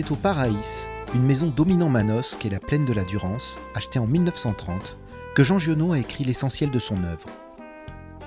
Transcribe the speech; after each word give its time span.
C'est 0.00 0.12
au 0.12 0.14
Paraïs, 0.14 0.86
une 1.12 1.24
maison 1.24 1.48
dominant 1.48 1.88
Manosque 1.88 2.46
et 2.46 2.50
la 2.50 2.60
plaine 2.60 2.84
de 2.84 2.92
la 2.92 3.02
Durance, 3.02 3.58
achetée 3.74 3.98
en 3.98 4.06
1930, 4.06 4.96
que 5.34 5.42
Jean 5.42 5.58
Giono 5.58 5.92
a 5.92 5.98
écrit 5.98 6.22
l'essentiel 6.22 6.70
de 6.70 6.78
son 6.78 7.02
œuvre. 7.02 7.28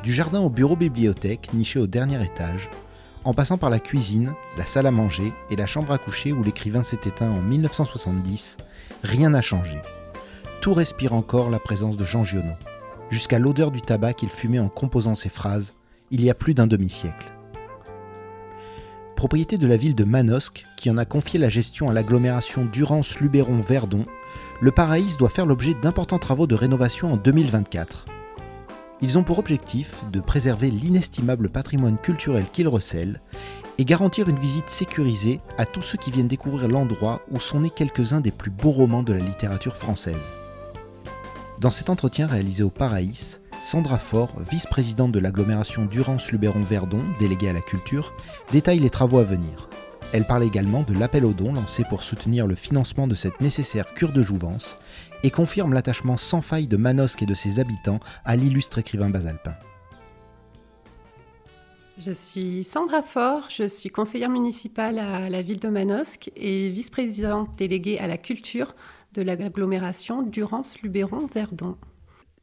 Du 0.04 0.12
jardin 0.12 0.42
au 0.42 0.50
bureau-bibliothèque, 0.50 1.54
niché 1.54 1.80
au 1.80 1.88
dernier 1.88 2.22
étage, 2.26 2.70
en 3.24 3.34
passant 3.34 3.58
par 3.58 3.70
la 3.70 3.80
cuisine, 3.80 4.34
la 4.58 4.66
salle 4.66 4.86
à 4.86 4.92
manger 4.92 5.32
et 5.50 5.56
la 5.56 5.66
chambre 5.66 5.94
à 5.94 5.98
coucher 5.98 6.34
où 6.34 6.44
l'écrivain 6.44 6.84
s'est 6.84 7.00
éteint 7.06 7.32
en 7.32 7.42
1970, 7.42 8.58
rien 9.04 9.30
n'a 9.30 9.42
changé. 9.42 9.82
Tout 10.60 10.74
respire 10.74 11.14
encore 11.14 11.50
la 11.50 11.60
présence 11.60 11.96
de 11.96 12.04
Jean 12.04 12.26
Giono, 12.26 12.52
jusqu'à 13.10 13.40
l'odeur 13.40 13.72
du 13.72 13.82
tabac 13.82 14.16
qu'il 14.16 14.30
fumait 14.30 14.60
en 14.60 14.68
composant 14.68 15.16
ses 15.16 15.30
phrases 15.30 15.72
il 16.10 16.22
y 16.22 16.30
a 16.30 16.36
plus 16.36 16.54
d'un 16.54 16.68
demi-siècle 16.68 17.32
propriété 19.22 19.60
de 19.60 19.68
la 19.68 19.78
ville 19.78 19.94
de 19.94 20.04
Manosque, 20.04 20.66
qui 20.78 20.90
en 20.90 20.98
a 20.98 21.06
confié 21.06 21.38
la 21.38 21.48
gestion 21.48 21.92
à 21.92 21.94
l'agglomération 21.94 22.66
Durance-Luberon-Verdon, 22.66 24.04
le 24.62 24.72
Paraïs 24.72 25.16
doit 25.16 25.30
faire 25.30 25.46
l'objet 25.46 25.76
d'importants 25.76 26.18
travaux 26.18 26.48
de 26.48 26.56
rénovation 26.56 27.14
en 27.14 27.18
2024. 27.18 28.08
Ils 29.00 29.20
ont 29.20 29.24
pour 29.24 29.38
objectif 29.38 30.02
de 30.12 30.22
préserver 30.22 30.72
l'inestimable 30.72 31.52
patrimoine 31.52 32.00
culturel 32.00 32.46
qu'il 32.52 32.68
recèle 32.68 33.22
et 33.78 33.86
garantir 33.86 34.28
une 34.28 34.40
visite 34.40 34.72
sécurisée 34.72 35.40
à 35.60 35.68
tous 35.68 35.84
ceux 35.84 36.00
qui 36.00 36.10
viennent 36.10 36.28
découvrir 36.28 36.68
l'endroit 36.68 37.22
où 37.30 37.40
sont 37.40 37.60
nés 37.60 37.70
quelques-uns 37.70 38.22
des 38.22 38.32
plus 38.32 38.50
beaux 38.50 38.72
romans 38.72 39.04
de 39.04 39.14
la 39.14 39.24
littérature 39.24 39.76
française. 39.76 40.16
Dans 41.60 41.70
cet 41.70 41.92
entretien 41.92 42.26
réalisé 42.26 42.64
au 42.64 42.72
Paraïs, 42.72 43.41
Sandra 43.62 44.00
Faure, 44.00 44.32
vice-présidente 44.50 45.12
de 45.12 45.20
l'agglomération 45.20 45.86
Durance-Luberon-Verdon, 45.86 47.04
déléguée 47.20 47.50
à 47.50 47.54
la 47.54 47.62
culture, 47.62 48.12
détaille 48.52 48.80
les 48.80 48.90
travaux 48.90 49.20
à 49.20 49.24
venir. 49.24 49.70
Elle 50.14 50.26
parle 50.26 50.44
également 50.44 50.82
de 50.82 50.98
l'appel 50.98 51.24
aux 51.24 51.34
dons 51.34 51.54
lancé 51.54 51.84
pour 51.88 52.02
soutenir 52.02 52.48
le 52.48 52.56
financement 52.56 53.08
de 53.08 53.14
cette 53.14 53.40
nécessaire 53.40 53.94
cure 53.94 54.12
de 54.12 54.24
jouvence 54.24 54.78
et 55.22 55.30
confirme 55.30 55.74
l'attachement 55.74 56.18
sans 56.18 56.42
faille 56.42 56.66
de 56.66 56.76
Manosque 56.76 57.22
et 57.22 57.28
de 57.28 57.36
ses 57.36 57.60
habitants 57.60 58.00
à 58.26 58.36
l'illustre 58.36 58.80
écrivain 58.80 59.12
basalpin. 59.12 59.54
Je 62.00 62.12
suis 62.12 62.64
Sandra 62.64 63.04
Faure, 63.04 63.48
je 63.56 63.68
suis 63.68 63.90
conseillère 63.90 64.32
municipale 64.32 64.98
à 64.98 65.30
la 65.30 65.42
ville 65.44 65.60
de 65.60 65.70
Manosque 65.70 66.32
et 66.36 66.70
vice-présidente 66.70 67.56
déléguée 67.58 68.00
à 68.00 68.08
la 68.08 68.18
culture 68.18 68.76
de 69.14 69.22
l'agglomération 69.22 70.24
Durance-Luberon-Verdon. 70.24 71.78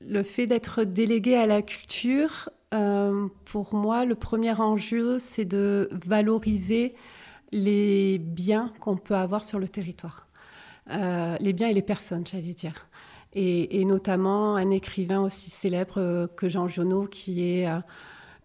Le 0.01 0.23
fait 0.23 0.47
d'être 0.47 0.85
délégué 0.85 1.35
à 1.37 1.47
la 1.47 1.61
culture, 1.63 2.51
euh, 2.75 3.29
pour 3.45 3.75
moi, 3.75 4.05
le 4.05 4.15
premier 4.15 4.53
enjeu, 4.53 5.19
c'est 5.19 5.45
de 5.45 5.89
valoriser 6.07 6.95
les 7.53 8.19
biens 8.19 8.73
qu'on 8.81 8.97
peut 8.97 9.17
avoir 9.17 9.43
sur 9.43 9.59
le 9.59 9.69
territoire. 9.69 10.27
Euh, 10.91 11.37
les 11.41 11.53
biens 11.53 11.69
et 11.69 11.73
les 11.73 11.83
personnes, 11.83 12.27
j'allais 12.27 12.55
dire. 12.55 12.87
Et, 13.35 13.85
notamment 13.85 14.57
un 14.57 14.71
écrivain 14.71 15.21
aussi 15.21 15.51
célèbre 15.51 16.29
que 16.37 16.49
Jean 16.49 16.67
Giono, 16.67 17.07
qui 17.07 17.45
est 17.45 17.69
euh, 17.69 17.79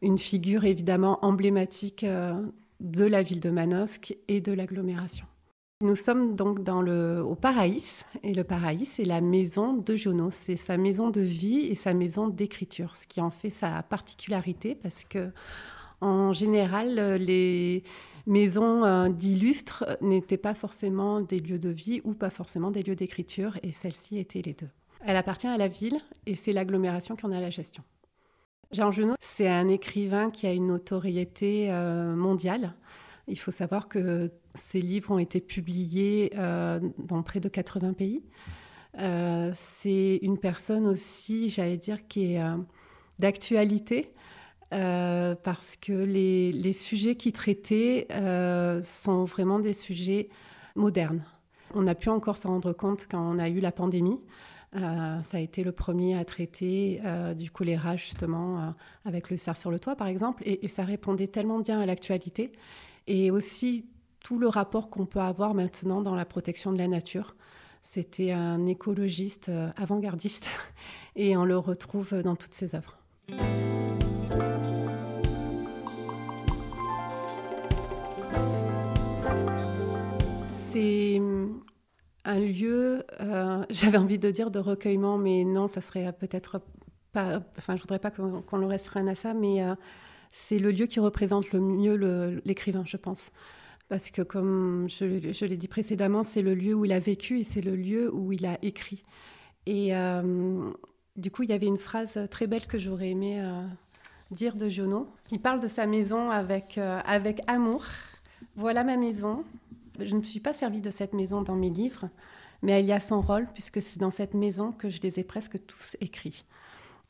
une 0.02 0.18
figure 0.18 0.66
évidemment 0.66 1.24
emblématique 1.24 2.06
de 2.80 3.06
la 3.06 3.24
ville 3.24 3.40
de 3.40 3.50
Manosque 3.50 4.16
et 4.28 4.42
de 4.42 4.52
l'agglomération. 4.52 5.26
Nous 5.84 5.98
sommes 5.98 6.34
donc 6.34 6.64
dans 6.64 6.81
le, 6.81 7.22
au 7.22 7.36
Paraïs, 7.36 8.06
et 8.23 8.34
le 8.34 8.45
Paraïs, 8.45 8.89
c'est 8.89 9.03
la 9.03 9.20
maison 9.20 9.73
de 9.73 9.98
Jono, 9.98 10.31
c'est 10.31 10.56
sa 10.56 10.78
maison 10.78 11.09
de 11.09 11.20
vie 11.20 11.67
et 11.67 11.75
sa 11.75 11.94
maison 11.94 12.30
d'écriture, 12.30 12.95
ce 12.95 13.06
qui 13.06 13.20
en 13.20 13.30
fait 13.30 13.50
sa 13.50 13.84
particularité, 13.84 14.75
parce 14.75 15.03
que 15.03 15.30
en 16.00 16.31
général, 16.31 17.17
les 17.17 17.84
maisons 18.25 18.86
euh, 18.86 19.09
d'illustres 19.09 19.84
n'étaient 20.00 20.38
pas 20.38 20.53
forcément 20.53 21.19
des 21.19 21.41
lieux 21.41 21.59
de 21.59 21.68
vie 21.68 22.00
ou 22.06 22.13
pas 22.13 22.30
forcément 22.30 22.72
des 22.72 22.81
lieux 22.81 22.96
d'écriture, 22.96 23.59
et 23.62 23.74
celle-ci 23.74 24.18
était 24.18 24.41
les 24.41 24.53
deux. 24.53 24.69
Elle 25.02 25.18
appartient 25.18 25.47
à 25.47 25.57
la 25.57 25.68
ville, 25.68 26.00
et 26.25 26.38
c'est 26.38 26.53
l'agglomération 26.53 27.18
qui 27.18 27.25
en 27.25 27.31
a 27.34 27.41
la 27.41 27.50
gestion. 27.50 27.84
Jean 28.72 28.91
Genot, 28.91 29.16
c'est 29.19 29.50
un 29.50 29.68
écrivain 29.68 30.31
qui 30.31 30.47
a 30.47 30.53
une 30.53 30.68
notoriété 30.68 31.68
euh, 31.72 32.16
mondiale. 32.16 32.74
Il 33.28 33.39
faut 33.39 33.51
savoir 33.51 33.88
que 33.88 34.31
ces 34.53 34.81
livres 34.81 35.11
ont 35.11 35.19
été 35.19 35.39
publiés 35.39 36.34
euh, 36.35 36.79
dans 36.97 37.23
près 37.23 37.39
de 37.39 37.47
80 37.47 37.94
pays. 37.94 38.22
Euh, 39.00 39.50
c'est 39.53 40.19
une 40.22 40.38
personne 40.38 40.85
aussi, 40.85 41.50
j'allais 41.50 41.78
dire, 41.78 42.07
qui 42.07 42.33
est 42.33 42.44
euh, 42.44 42.57
d'actualité. 43.19 44.12
parce 44.72 45.78
que 45.78 45.94
les, 45.94 46.73
sujets 46.73 47.16
qu'il 47.16 47.33
traitait 47.33 48.07
sont 48.81 49.23
vraiment 49.23 49.59
des 49.59 49.73
sujets 49.73 50.29
modernes. 50.75 51.23
On 51.75 51.88
a 51.88 51.95
pu 51.95 52.09
encore 52.09 52.38
s'en 52.38 52.50
rendre 52.50 52.73
compte 52.73 53.07
quand 53.09 53.22
on 53.22 53.39
a 53.39 53.50
eu 53.50 53.59
la 53.59 53.72
pandémie. 53.72 54.19
ça 54.73 55.38
a 55.38 55.39
été 55.39 55.63
le 55.63 55.72
premier 55.72 56.17
à 56.17 56.25
traiter 56.25 57.01
du 57.35 57.51
choléra, 57.51 57.97
justement, 57.97 58.73
avec 59.06 59.29
le 59.29 59.38
cerf 59.38 59.57
sur 59.57 59.69
le 59.69 59.79
toit, 59.79 59.95
par 59.95 60.07
exemple, 60.07 60.41
et 60.45 60.67
ça 60.67 60.83
répondait 60.83 61.28
tellement 61.28 61.59
bien 61.59 61.79
à 61.79 61.85
l'actualité. 61.85 62.51
Et 63.08 63.31
aussi 63.31 63.86
tout 64.24 64.40
le 64.40 64.47
rapport 64.47 64.90
qu'on 64.90 65.06
peut 65.06 65.19
avoir 65.19 65.53
maintenant 65.53 66.02
dans 66.02 66.16
la 66.16 66.25
protection 66.25 66.72
de 66.72 66.78
la 66.78 66.88
nature. 66.88 67.36
C'était 67.81 68.31
un 68.31 68.66
écologiste 68.66 69.50
euh, 69.50 69.69
avant-gardiste 69.75 70.47
et 71.18 71.36
on 71.36 71.44
le 71.44 71.58
retrouve 71.58 72.22
dans 72.24 72.36
toutes 72.36 72.53
ses 72.53 72.75
œuvres. 72.75 72.97
C'est 80.72 81.19
hum, 81.19 81.62
un 82.25 82.40
lieu, 82.40 83.03
euh, 83.22 83.63
j'avais 83.69 83.97
envie 83.97 84.18
de 84.19 84.31
dire 84.31 84.50
de 84.50 84.59
recueillement, 84.59 85.18
mais 85.18 85.44
non, 85.44 85.68
ça 85.68 85.81
serait 85.81 86.13
peut-être 86.13 86.62
pas. 87.12 87.42
Enfin, 87.58 87.75
je 87.75 87.81
voudrais 87.81 88.00
pas 88.00 88.12
qu'on 88.12 88.58
le 88.58 88.66
restreigne 88.66 89.09
à 89.09 89.16
ça, 89.16 89.34
mais 89.34 89.62
euh, 89.62 89.75
c'est 90.33 90.59
le 90.59 90.71
lieu 90.71 90.88
qui 90.88 90.99
représente 90.99 91.51
le 91.51 91.61
mieux 91.61 92.41
l'écrivain, 92.44 92.83
je 92.85 92.97
pense 92.97 93.31
parce 93.94 94.09
que 94.09 94.23
comme 94.23 94.88
je, 94.89 95.45
l'ai 95.45 95.55
dit 95.55 95.67
précédemment, 95.67 96.23
c'est 96.23 96.41
le 96.41 96.55
lieu 96.55 96.73
où 96.73 96.83
il 96.83 96.91
a 96.91 96.99
vécu 96.99 97.39
et 97.39 97.44
c'est 97.44 97.61
le 97.61 97.75
lieu 97.75 98.11
où 98.11 98.31
il 98.31 98.44
a 98.47 98.57
écrit. 98.63 99.03
Et 99.67 99.95
euh, 99.95 100.71
du 101.16 101.29
coup, 101.29 101.44
il 101.44 101.51
y 101.51 101.53
avait 101.53 101.67
une 101.67 101.77
phrase 101.77 102.17
très 102.31 102.47
belle 102.47 102.66
que 102.66 102.79
j'aurais 102.79 103.09
aimé 103.09 103.39
euh, 103.39 103.63
dire 104.31 104.55
de 104.55 104.67
Giono. 104.67 105.07
Il 105.31 105.39
parle 105.39 105.59
de 105.59 105.67
sa 105.67 105.85
maison 105.85 106.31
avec, 106.31 106.79
euh, 106.79 107.01
avec 107.05 107.41
amour. 107.45 107.85
Voilà 108.55 108.83
ma 108.83 108.97
maison. 108.97 109.44
Je 110.00 110.15
ne 110.15 110.21
me 110.21 110.23
suis 110.23 110.39
pas 110.39 110.53
servi 110.53 110.81
de 110.81 110.89
cette 110.89 111.13
maison 111.13 111.44
dans 111.44 111.55
mes 111.55 111.69
livres, 111.69 112.09
mais 112.63 112.79
elle 112.79 112.85
y 112.85 112.94
a 112.94 113.00
son 113.00 113.21
rôle 113.21 113.45
puisque 113.53 113.79
c'est 113.79 114.00
dans 114.00 114.09
cette 114.09 114.33
maison 114.33 114.71
que 114.71 114.89
je 114.89 115.01
les 115.01 115.19
ai 115.19 115.23
presque 115.23 115.63
tous 115.67 115.97
écrits. 116.01 116.45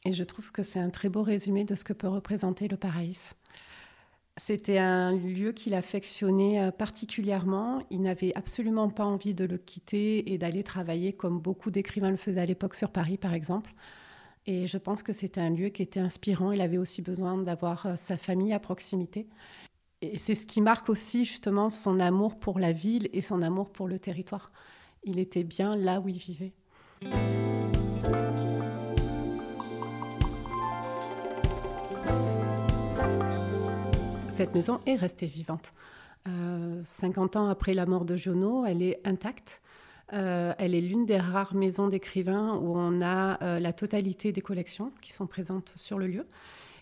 Et 0.06 0.14
je 0.14 0.24
trouve 0.24 0.52
que 0.52 0.64
c'est 0.64 0.80
un 0.80 0.90
très 0.90 1.10
beau 1.10 1.24
résumé 1.24 1.64
de 1.64 1.76
ce 1.76 1.84
que 1.84 1.94
peut 1.94 2.10
représenter 2.10 2.68
le 2.68 2.76
Paraïs. 2.76 3.36
C'était 4.36 4.80
un 4.80 5.16
lieu 5.16 5.52
qu'il 5.52 5.76
affectionnait 5.76 6.60
euh, 6.60 6.72
particulièrement. 6.72 7.84
Il 7.92 8.02
n'avait 8.02 8.34
absolument 8.36 8.90
pas 8.90 9.06
envie 9.06 9.36
de 9.36 9.46
le 9.46 9.58
quitter 9.58 10.34
et 10.34 10.38
d'aller 10.38 10.64
travailler 10.64 11.14
comme 11.14 11.40
beaucoup 11.40 11.70
d'écrivains 11.70 12.10
le 12.10 12.18
faisaient 12.18 12.42
à 12.42 12.46
l'époque 12.46 12.76
sur 12.76 12.90
Paris, 12.90 13.18
par 13.18 13.34
exemple. 13.34 13.72
Et 14.46 14.68
je 14.68 14.78
pense 14.78 15.04
que 15.04 15.14
c'était 15.14 15.40
un 15.40 15.52
lieu 15.52 15.70
qui 15.70 15.84
était 15.84 16.00
inspirant. 16.00 16.52
Il 16.52 16.62
avait 16.62 16.80
aussi 16.80 17.02
besoin 17.02 17.38
d'avoir 17.38 17.86
euh, 17.86 17.96
sa 17.96 18.18
famille 18.18 18.54
à 18.54 18.60
proximité. 18.60 19.28
Et 20.02 20.18
c'est 20.18 20.36
ce 20.36 20.46
qui 20.46 20.60
marque 20.60 20.90
aussi 20.90 21.24
justement 21.24 21.70
son 21.70 22.00
amour 22.00 22.38
pour 22.38 22.60
la 22.60 22.74
ville 22.74 23.10
et 23.14 23.22
son 23.22 23.42
amour 23.42 23.72
pour 23.72 23.88
le 23.88 24.00
territoire. 24.00 24.52
Il 25.06 25.20
était 25.20 25.44
bien 25.44 25.78
là 25.78 26.02
où 26.02 26.10
il 26.10 26.18
vivait. 26.18 26.54
Cette 34.44 34.56
maison 34.56 34.82
est 34.86 34.96
restée 34.96 35.26
vivante. 35.26 35.72
50 36.84 37.36
euh, 37.36 37.40
ans 37.40 37.48
après 37.48 37.74
la 37.74 37.86
mort 37.86 38.04
de 38.04 38.18
Jono, 38.18 38.66
elle 38.66 38.82
est 38.82 39.00
intacte. 39.06 39.62
Euh, 40.12 40.52
elle 40.58 40.76
est 40.76 40.82
l'une 40.82 41.06
des 41.06 41.16
rares 41.16 41.56
maisons 41.56 41.88
d'écrivains 41.88 42.56
où 42.62 42.78
on 42.78 43.02
a 43.02 43.42
euh, 43.42 43.62
la 43.62 43.72
totalité 43.72 44.34
des 44.34 44.42
collections 44.42 44.92
qui 45.02 45.14
sont 45.14 45.28
présentes 45.28 45.72
sur 45.78 45.98
le 45.98 46.08
lieu. 46.08 46.28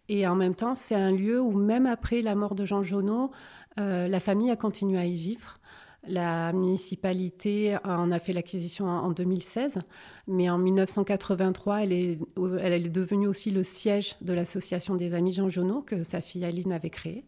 Et 0.10 0.26
en 0.26 0.34
même 0.34 0.56
temps, 0.56 0.74
c'est 0.74 0.96
un 0.96 1.12
lieu 1.12 1.40
où 1.40 1.52
même 1.52 1.86
après 1.86 2.22
la 2.22 2.34
mort 2.34 2.56
de 2.56 2.66
Jean 2.66 2.82
Jonot, 2.82 3.30
la 3.78 4.20
famille 4.20 4.50
a 4.50 4.56
continué 4.56 4.98
à 5.00 5.06
y 5.06 5.16
vivre. 5.16 5.60
La 6.08 6.52
municipalité 6.52 7.78
en 7.84 8.12
a 8.12 8.20
fait 8.20 8.34
l'acquisition 8.34 8.88
en 8.88 9.12
2016, 9.12 9.82
mais 10.28 10.50
en 10.50 10.58
1983, 10.58 11.84
elle 11.84 11.94
est, 11.94 12.90
devenue 12.90 13.28
aussi 13.28 13.52
le 13.52 13.64
siège 13.64 14.16
de 14.22 14.34
l'association 14.34 14.96
des 14.96 15.14
Amis 15.14 15.34
Jean 15.34 15.50
Jonot 15.50 15.82
que 15.82 16.04
sa 16.04 16.22
fille 16.22 16.44
Aline 16.44 16.74
avait 16.74 16.90
créée. 16.90 17.24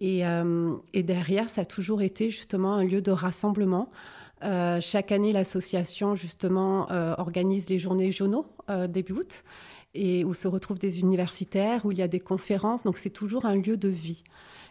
Et, 0.00 0.26
euh, 0.26 0.74
et, 0.94 1.02
derrière, 1.02 1.50
ça 1.50 1.62
a 1.62 1.64
toujours 1.64 2.00
été 2.00 2.30
justement 2.30 2.74
un 2.74 2.84
lieu 2.84 3.02
de 3.02 3.10
rassemblement 3.10 3.90
chaque 4.80 5.12
année, 5.12 5.32
l'association 5.32 6.14
justement 6.14 6.88
organise 7.18 7.68
les 7.70 7.78
journées 7.78 8.12
Jono 8.12 8.46
début 8.88 9.14
août 9.14 9.44
et 9.96 10.24
où 10.24 10.34
se 10.34 10.46
retrouvent 10.46 10.78
des 10.78 11.00
universitaires, 11.00 11.84
où 11.84 11.92
il 11.92 11.98
y 11.98 12.02
a 12.02 12.08
des 12.08 12.20
conférences. 12.20 12.84
Donc 12.84 12.98
c'est 12.98 13.10
toujours 13.10 13.46
un 13.46 13.56
lieu 13.56 13.76
de 13.76 13.88
vie. 13.88 14.22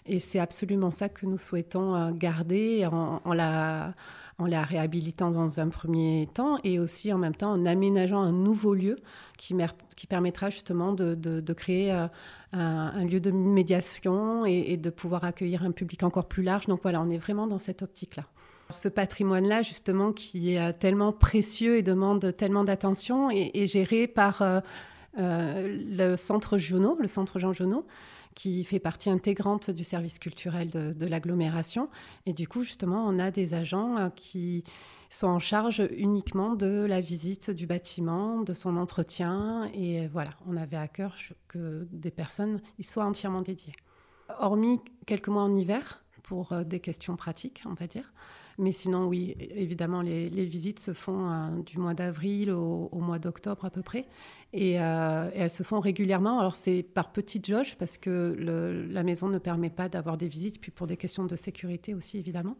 Et 0.05 0.19
c'est 0.19 0.39
absolument 0.39 0.91
ça 0.91 1.09
que 1.09 1.25
nous 1.25 1.37
souhaitons 1.37 2.11
garder 2.11 2.85
en, 2.85 3.33
la, 3.33 3.93
réhabilitant 4.37 5.31
dans 5.31 5.59
un 5.59 5.69
premier 5.69 6.29
temps 6.33 6.59
et 6.63 6.79
aussi 6.79 7.11
en 7.11 7.17
même 7.17 7.35
temps 7.35 7.51
en 7.51 7.65
aménageant 7.65 8.21
un 8.21 8.31
nouveau 8.31 8.75
lieu 8.75 8.97
qui, 9.37 9.55
permettra 10.07 10.49
justement 10.51 10.93
de, 10.93 11.53
créer 11.53 11.91
euh, 11.91 12.07
un, 12.53 13.05
lieu 13.05 13.19
de 13.19 13.31
médiation 13.31 14.45
et, 14.45 14.77
de 14.77 14.89
pouvoir 14.89 15.23
accueillir 15.23 15.63
un 15.63 15.71
public 15.71 16.03
encore 16.03 16.27
plus 16.27 16.43
large. 16.43 16.67
Donc 16.67 16.81
voilà, 16.83 17.01
on 17.01 17.09
est 17.09 17.17
vraiment 17.17 17.47
dans 17.47 17.59
cette 17.59 17.81
optique-là. 17.81 18.25
Ce 18.71 18.87
patrimoine-là, 18.87 19.61
justement, 19.61 20.11
qui 20.11 20.53
est 20.53 20.59
euh, 20.59 20.71
tellement 20.71 21.13
précieux 21.13 21.77
et 21.77 21.83
demande 21.83 22.35
tellement 22.35 22.63
d'attention, 22.63 23.29
est, 23.29 23.67
géré 23.67 24.07
par 24.07 24.41
euh, 24.41 24.61
le 25.17 26.15
centre 26.17 26.57
le 26.57 27.07
centre 27.07 27.39
Jean 27.39 27.53
Junot, 27.53 27.85
qui 28.35 28.65
fait 28.65 28.79
partie 28.79 29.09
intégrante 29.09 29.71
du 29.71 29.83
service 29.83 30.19
culturel 30.19 30.69
de, 30.69 31.05
l'agglomération. 31.05 31.89
Et 32.25 32.33
du 32.33 32.47
coup, 32.47 32.63
justement, 32.63 33.05
on 33.07 33.17
a 33.17 33.31
des 33.31 33.53
agents 33.53 33.97
euh, 33.97 34.09
qui 34.09 34.63
sont 35.09 35.27
en 35.27 35.39
charge 35.39 35.87
uniquement 35.95 36.55
de 36.55 36.85
la 36.87 36.99
visite 36.99 37.49
du 37.49 37.65
bâtiment, 37.65 38.41
de 38.41 38.53
son 38.53 38.75
entretien. 38.75 39.69
Et 39.73 40.07
voilà, 40.07 40.31
on 40.47 40.57
avait 40.57 40.77
à 40.77 40.87
cœur 40.87 41.15
que 41.47 41.87
des 41.91 42.11
personnes 42.11 42.61
y 42.77 42.83
soient 42.83 43.05
entièrement 43.05 43.41
dédiées. 43.41 43.75
Hormis 44.39 44.81
quelques 45.05 45.29
mois 45.29 45.43
en 45.43 45.55
hiver, 45.55 46.03
pour 46.25 46.51
euh, 46.51 46.63
des 46.63 46.79
questions 46.79 47.15
pratiques, 47.15 47.61
on 47.65 47.73
va 47.73 47.87
dire. 47.87 48.11
Mais 48.57 48.71
sinon, 48.71 49.05
oui, 49.07 49.35
évidemment, 49.37 50.01
les, 50.01 50.29
visites 50.45 50.79
se 50.79 50.93
font 50.93 51.29
euh, 51.29 51.49
du 51.65 51.77
mois 51.77 51.93
d'avril 51.93 52.51
au, 52.51 52.89
mois 52.93 53.19
d'octobre 53.19 53.65
à 53.65 53.69
peu 53.69 53.81
près. 53.81 54.07
Euh, 54.55 55.29
et, 55.33 55.37
elles 55.37 55.49
se 55.49 55.63
font 55.63 55.79
régulièrement. 55.79 56.39
Alors, 56.39 56.55
c'est 56.55 56.81
par 56.81 57.11
petites 57.11 57.45
jauges 57.45 57.77
parce 57.77 57.97
que 57.97 58.35
la 58.89 59.03
maison 59.03 59.27
ne 59.27 59.37
permet 59.37 59.69
pas 59.69 59.87
d'avoir 59.87 60.17
des 60.17 60.27
visites, 60.27 60.59
puis 60.59 60.71
pour 60.71 60.87
des 60.87 60.97
questions 60.97 61.25
de 61.25 61.35
sécurité 61.35 61.93
aussi, 61.93 62.17
évidemment. 62.17 62.57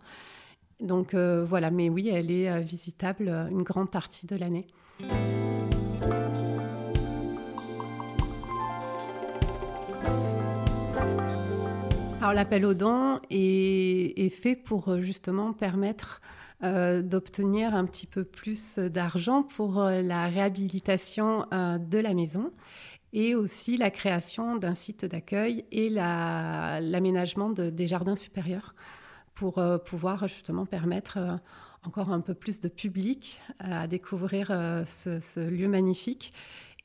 Donc, 0.82 1.16
voilà. 1.16 1.72
Mais 1.72 1.90
oui, 1.90 2.10
elle 2.10 2.30
est 2.30 2.60
visitable 2.60 3.30
une 3.30 3.64
grande 3.64 3.90
partie 3.90 4.28
de 4.28 4.36
l'année. 4.36 4.68
Alors 12.26 12.34
l'appel 12.34 12.66
aux 12.66 12.74
dons 12.74 13.20
est, 13.30 14.30
fait 14.30 14.56
pour 14.56 14.90
euh, 14.90 15.04
justement 15.04 15.54
permettre 15.54 16.24
euh, 16.64 17.04
d'obtenir 17.04 17.76
un 17.76 17.86
petit 17.86 18.08
peu 18.08 18.24
plus 18.24 18.80
d'argent 18.80 19.44
pour 19.44 19.80
euh, 19.80 20.02
la 20.02 20.26
réhabilitation 20.26 21.46
de 21.52 22.00
la 22.00 22.16
maison 22.16 22.52
et 23.14 23.36
aussi 23.36 23.78
la 23.78 23.92
création 23.92 24.56
d'un 24.56 24.74
site 24.74 25.06
d'accueil 25.06 25.66
et 25.72 25.92
l'aménagement 25.92 27.52
des 27.52 27.88
jardins 27.88 28.16
supérieurs 28.16 28.74
pour 29.36 29.62
pouvoir 29.86 30.28
justement 30.28 30.66
permettre 30.66 31.20
encore 31.84 32.10
un 32.10 32.22
peu 32.22 32.34
plus 32.34 32.60
de 32.60 32.70
public 32.70 33.40
à 33.60 33.86
découvrir 33.86 34.48
ce, 34.88 35.40
lieu 35.48 35.68
magnifique 35.68 36.34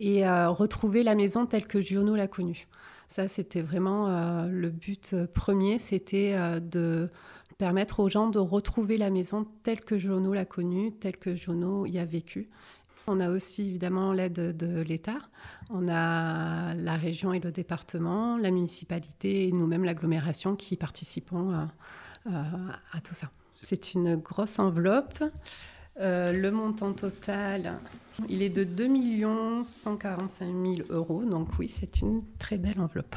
et 0.01 0.29
retrouver 0.29 1.03
la 1.03 1.15
maison 1.15 1.47
telle 1.47 1.67
que 1.67 1.81
Giono 1.81 2.15
l'a 2.15 2.29
connue. 2.29 2.69
Ça, 3.11 3.27
c'était 3.27 3.61
vraiment 3.61 4.07
euh, 4.07 4.47
le 4.47 4.71
but 4.71 5.15
euh, 5.15 5.27
premier, 5.27 5.81
c'était 5.81 6.35
euh, 6.35 6.61
de 6.61 7.11
permettre 7.59 7.99
aux 7.99 8.09
gens 8.09 8.29
de 8.29 8.39
retrouver 8.39 8.99
la 8.99 9.11
maison 9.11 9.49
telle 9.65 9.81
que 9.81 9.99
Jono 9.99 10.33
l'a 10.33 10.45
connue, 10.45 10.93
telle 10.93 11.17
que 11.17 11.35
Jono 11.35 11.87
y 11.87 11.99
a 11.99 12.05
vécu. 12.05 12.49
On 13.09 13.19
a 13.19 13.29
aussi 13.29 13.63
évidemment 13.63 14.13
l'aide 14.13 14.57
de 14.57 14.81
l'État. 14.83 15.19
On 15.71 15.89
a 15.89 16.73
la 16.75 16.97
région 16.97 17.33
et 17.33 17.41
le 17.41 17.51
département, 17.51 18.39
la 18.39 18.53
municipalité 18.53 19.49
et 19.49 19.53
nous-mêmes 19.53 19.85
l'agglomération 19.85 20.55
qui 20.55 20.77
participons 20.77 21.49
à 22.27 23.01
tout 23.03 23.15
ça. 23.15 23.31
C'est 23.65 23.95
une 23.95 24.17
grosse 24.17 24.59
enveloppe. 24.59 25.25
Euh, 26.01 26.33
le 26.33 26.51
montant 26.51 26.95
total, 26.95 27.75
il 28.31 28.41
est 28.41 28.49
de 28.49 28.65
2 28.65 28.89
145 29.63 30.47
000 30.47 30.89
euros. 30.89 31.25
Donc 31.25 31.49
oui, 31.59 31.69
c'est 31.69 32.01
une 32.01 32.23
très 32.39 32.57
belle 32.57 32.81
enveloppe. 32.81 33.17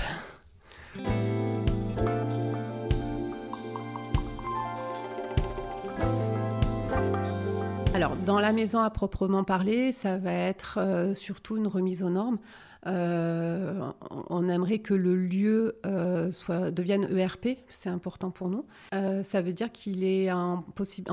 Alors, 7.94 8.18
dans 8.18 8.39
la 8.39 8.51
maison 8.51 8.80
à 8.80 8.89
proprement 8.89 9.45
parler, 9.45 9.94
ça 9.94 10.18
va 10.18 10.33
être 10.33 10.79
euh, 10.81 11.13
surtout 11.13 11.56
une 11.56 11.68
remise 11.68 12.03
aux 12.03 12.09
normes. 12.09 12.39
Euh, 12.85 13.91
on 14.30 14.50
aimerait 14.50 14.80
que 14.80 14.94
le 14.94 15.15
lieu 15.15 15.80
euh, 15.85 16.31
soit, 16.31 16.71
devienne 16.71 17.07
ERP, 17.18 17.59
c'est 17.69 17.89
important 17.89 18.31
pour 18.31 18.50
nous. 18.50 18.65
Euh, 18.94 19.24
ça 19.24 19.41
veut 19.41 19.53
dire 19.53 19.71
qu'il 19.71 20.03
est 20.03 20.31
en, 20.31 20.63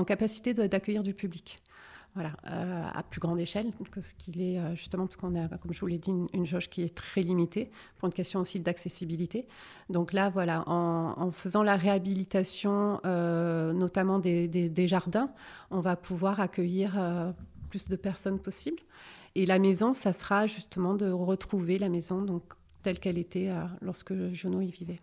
capacité 0.07 0.55
d'accueillir 0.55 1.03
du 1.03 1.15
public. 1.15 1.63
Voilà, 2.15 2.33
à 2.43 3.05
plus 3.05 3.21
grande 3.21 3.39
échelle 3.39 3.71
que 3.93 4.01
ce 4.01 4.15
qu'il 4.15 4.43
est 4.43 4.59
justement 4.75 5.07
parce 5.07 5.15
qu'on 5.15 5.37
a, 5.37 5.47
comme 5.47 5.73
je 5.73 5.79
vous 5.79 5.87
l'ai 5.87 5.99
dit, 5.99 6.11
une, 6.11 6.45
jauge 6.45 6.69
qui 6.69 6.83
est 6.83 6.93
très 6.93 7.21
limitée 7.21 7.71
pour 7.99 8.07
une 8.07 8.13
question 8.13 8.41
aussi 8.41 8.59
d'accessibilité. 8.59 9.47
Donc 9.91 10.13
là, 10.13 10.29
voilà, 10.29 10.69
en, 10.69 11.31
faisant 11.31 11.63
la 11.63 11.77
réhabilitation, 11.77 13.01
notamment 13.05 14.19
des, 14.19 14.49
des, 14.49 14.87
jardins, 14.89 15.31
on 15.71 15.79
va 15.79 15.95
pouvoir 15.95 16.41
accueillir 16.41 16.99
plus 17.69 17.89
de 17.89 17.95
personnes 17.95 18.41
possibles. 18.41 18.83
Et 19.35 19.47
la 19.47 19.59
maison, 19.59 19.95
ça 19.95 20.13
sera 20.13 20.47
justement 20.47 20.95
de 20.95 21.11
retrouver 21.11 21.79
la 21.79 21.89
maison 21.89 22.23
donc, 22.23 22.43
telle 22.83 22.99
qu'elle 22.99 23.19
était 23.19 23.49
euh, 23.49 23.65
lorsque 23.81 24.13
Jono 24.33 24.61
y 24.61 24.71
vivait. 24.71 24.99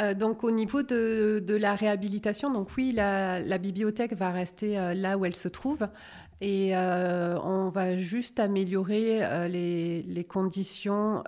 Euh, 0.00 0.14
donc 0.14 0.44
au 0.44 0.50
niveau 0.50 0.82
de, 0.82 1.56
la 1.60 1.74
réhabilitation, 1.74 2.50
donc 2.50 2.68
oui, 2.76 2.92
la, 2.92 3.58
bibliothèque 3.58 4.14
va 4.14 4.30
rester 4.30 4.78
euh, 4.78 4.94
là 4.94 5.18
où 5.18 5.24
elle 5.24 5.36
se 5.36 5.48
trouve 5.48 5.88
et 6.42 6.74
on 6.74 7.68
va 7.68 7.98
juste 7.98 8.40
améliorer 8.40 9.48
les, 9.50 10.24
conditions 10.26 11.22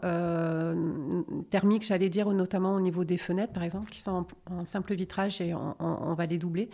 thermiques, 1.51 1.85
j'allais 1.85 2.09
dire, 2.09 2.31
notamment 2.31 2.75
au 2.75 2.81
niveau 2.81 3.05
des 3.05 3.19
fenêtres, 3.19 3.53
par 3.53 3.63
exemple, 3.63 3.91
qui 3.91 4.01
sont 4.01 4.27
en, 4.51 4.65
simple 4.65 4.95
vitrage 4.95 5.43
et 5.43 5.53
on 5.53 6.15
va 6.15 6.25
les 6.25 6.39
doubler. 6.39 6.71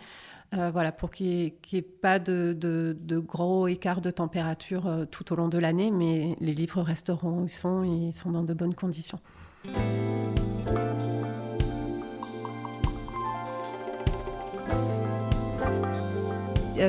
Euh, 0.55 0.71
voilà, 0.71 0.91
pour 0.91 1.11
qu'il 1.11 1.27
n'y 1.27 1.53
ait, 1.73 1.81
pas 1.81 2.17
de, 2.17 2.97
gros 3.19 3.67
écarts 3.67 4.01
de 4.01 4.09
température 4.09 4.87
euh, 4.87 5.05
tout 5.05 5.31
au 5.31 5.35
long 5.35 5.47
de 5.47 5.59
l'année, 5.59 5.91
mais 5.91 6.35
les 6.41 6.53
livres 6.53 6.81
resteront 6.81 7.41
où 7.41 7.45
ils 7.45 7.51
sont 7.51 7.83
et 7.83 8.07
ils 8.07 8.13
sont 8.13 8.31
dans 8.31 8.43
de 8.43 8.53
bonnes 8.53 8.73
conditions. 8.73 9.19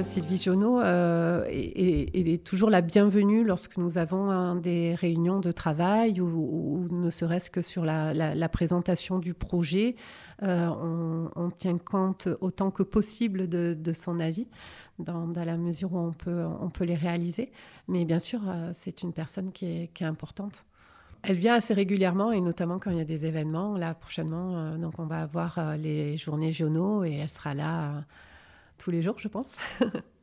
Sylvie 0.04 0.40
Jonot 0.40 0.80
est, 0.82 2.44
toujours 2.44 2.70
la 2.70 2.80
bienvenue 2.80 3.44
lorsque 3.44 3.76
nous 3.76 3.98
avons 3.98 4.54
des 4.54 4.94
réunions 4.94 5.40
de 5.40 5.50
travail 5.50 6.20
ou, 6.20 6.86
ne 6.90 7.10
serait-ce 7.10 7.50
que 7.50 7.60
sur 7.60 7.84
la, 7.84 8.48
présentation 8.48 9.18
du 9.18 9.34
projet. 9.34 9.96
Euh, 10.42 10.68
on, 11.34 11.50
tient 11.50 11.76
compte 11.76 12.28
autant 12.40 12.70
que 12.70 12.84
possible 12.84 13.48
de, 13.48 13.92
son 13.92 14.20
avis, 14.20 14.46
dans, 15.00 15.26
la 15.34 15.56
mesure 15.56 15.92
où 15.92 15.98
on 15.98 16.12
peut, 16.70 16.84
les 16.84 16.94
réaliser. 16.94 17.50
Mais 17.88 18.04
bien 18.04 18.20
sûr, 18.20 18.40
euh, 18.46 18.70
c'est 18.72 19.02
une 19.02 19.12
personne 19.12 19.50
qui 19.50 19.66
est, 19.66 20.02
importante. 20.02 20.64
Elle 21.22 21.36
vient 21.36 21.54
assez 21.54 21.74
régulièrement 21.74 22.32
et 22.32 22.40
notamment 22.40 22.78
quand 22.78 22.90
il 22.92 22.98
y 22.98 23.02
a 23.02 23.04
des 23.04 23.26
événements. 23.26 23.76
Là, 23.76 23.94
prochainement, 23.94 24.56
euh, 24.56 24.76
donc 24.78 24.98
on 24.98 25.06
va 25.06 25.20
avoir 25.22 25.76
les 25.76 26.16
journées 26.16 26.52
Jono 26.52 27.04
et 27.04 27.16
elle 27.16 27.28
sera 27.28 27.54
là 27.54 28.04
tous 28.80 28.90
les 28.90 29.02
jours, 29.02 29.18
je 29.18 29.28
pense. 29.28 29.56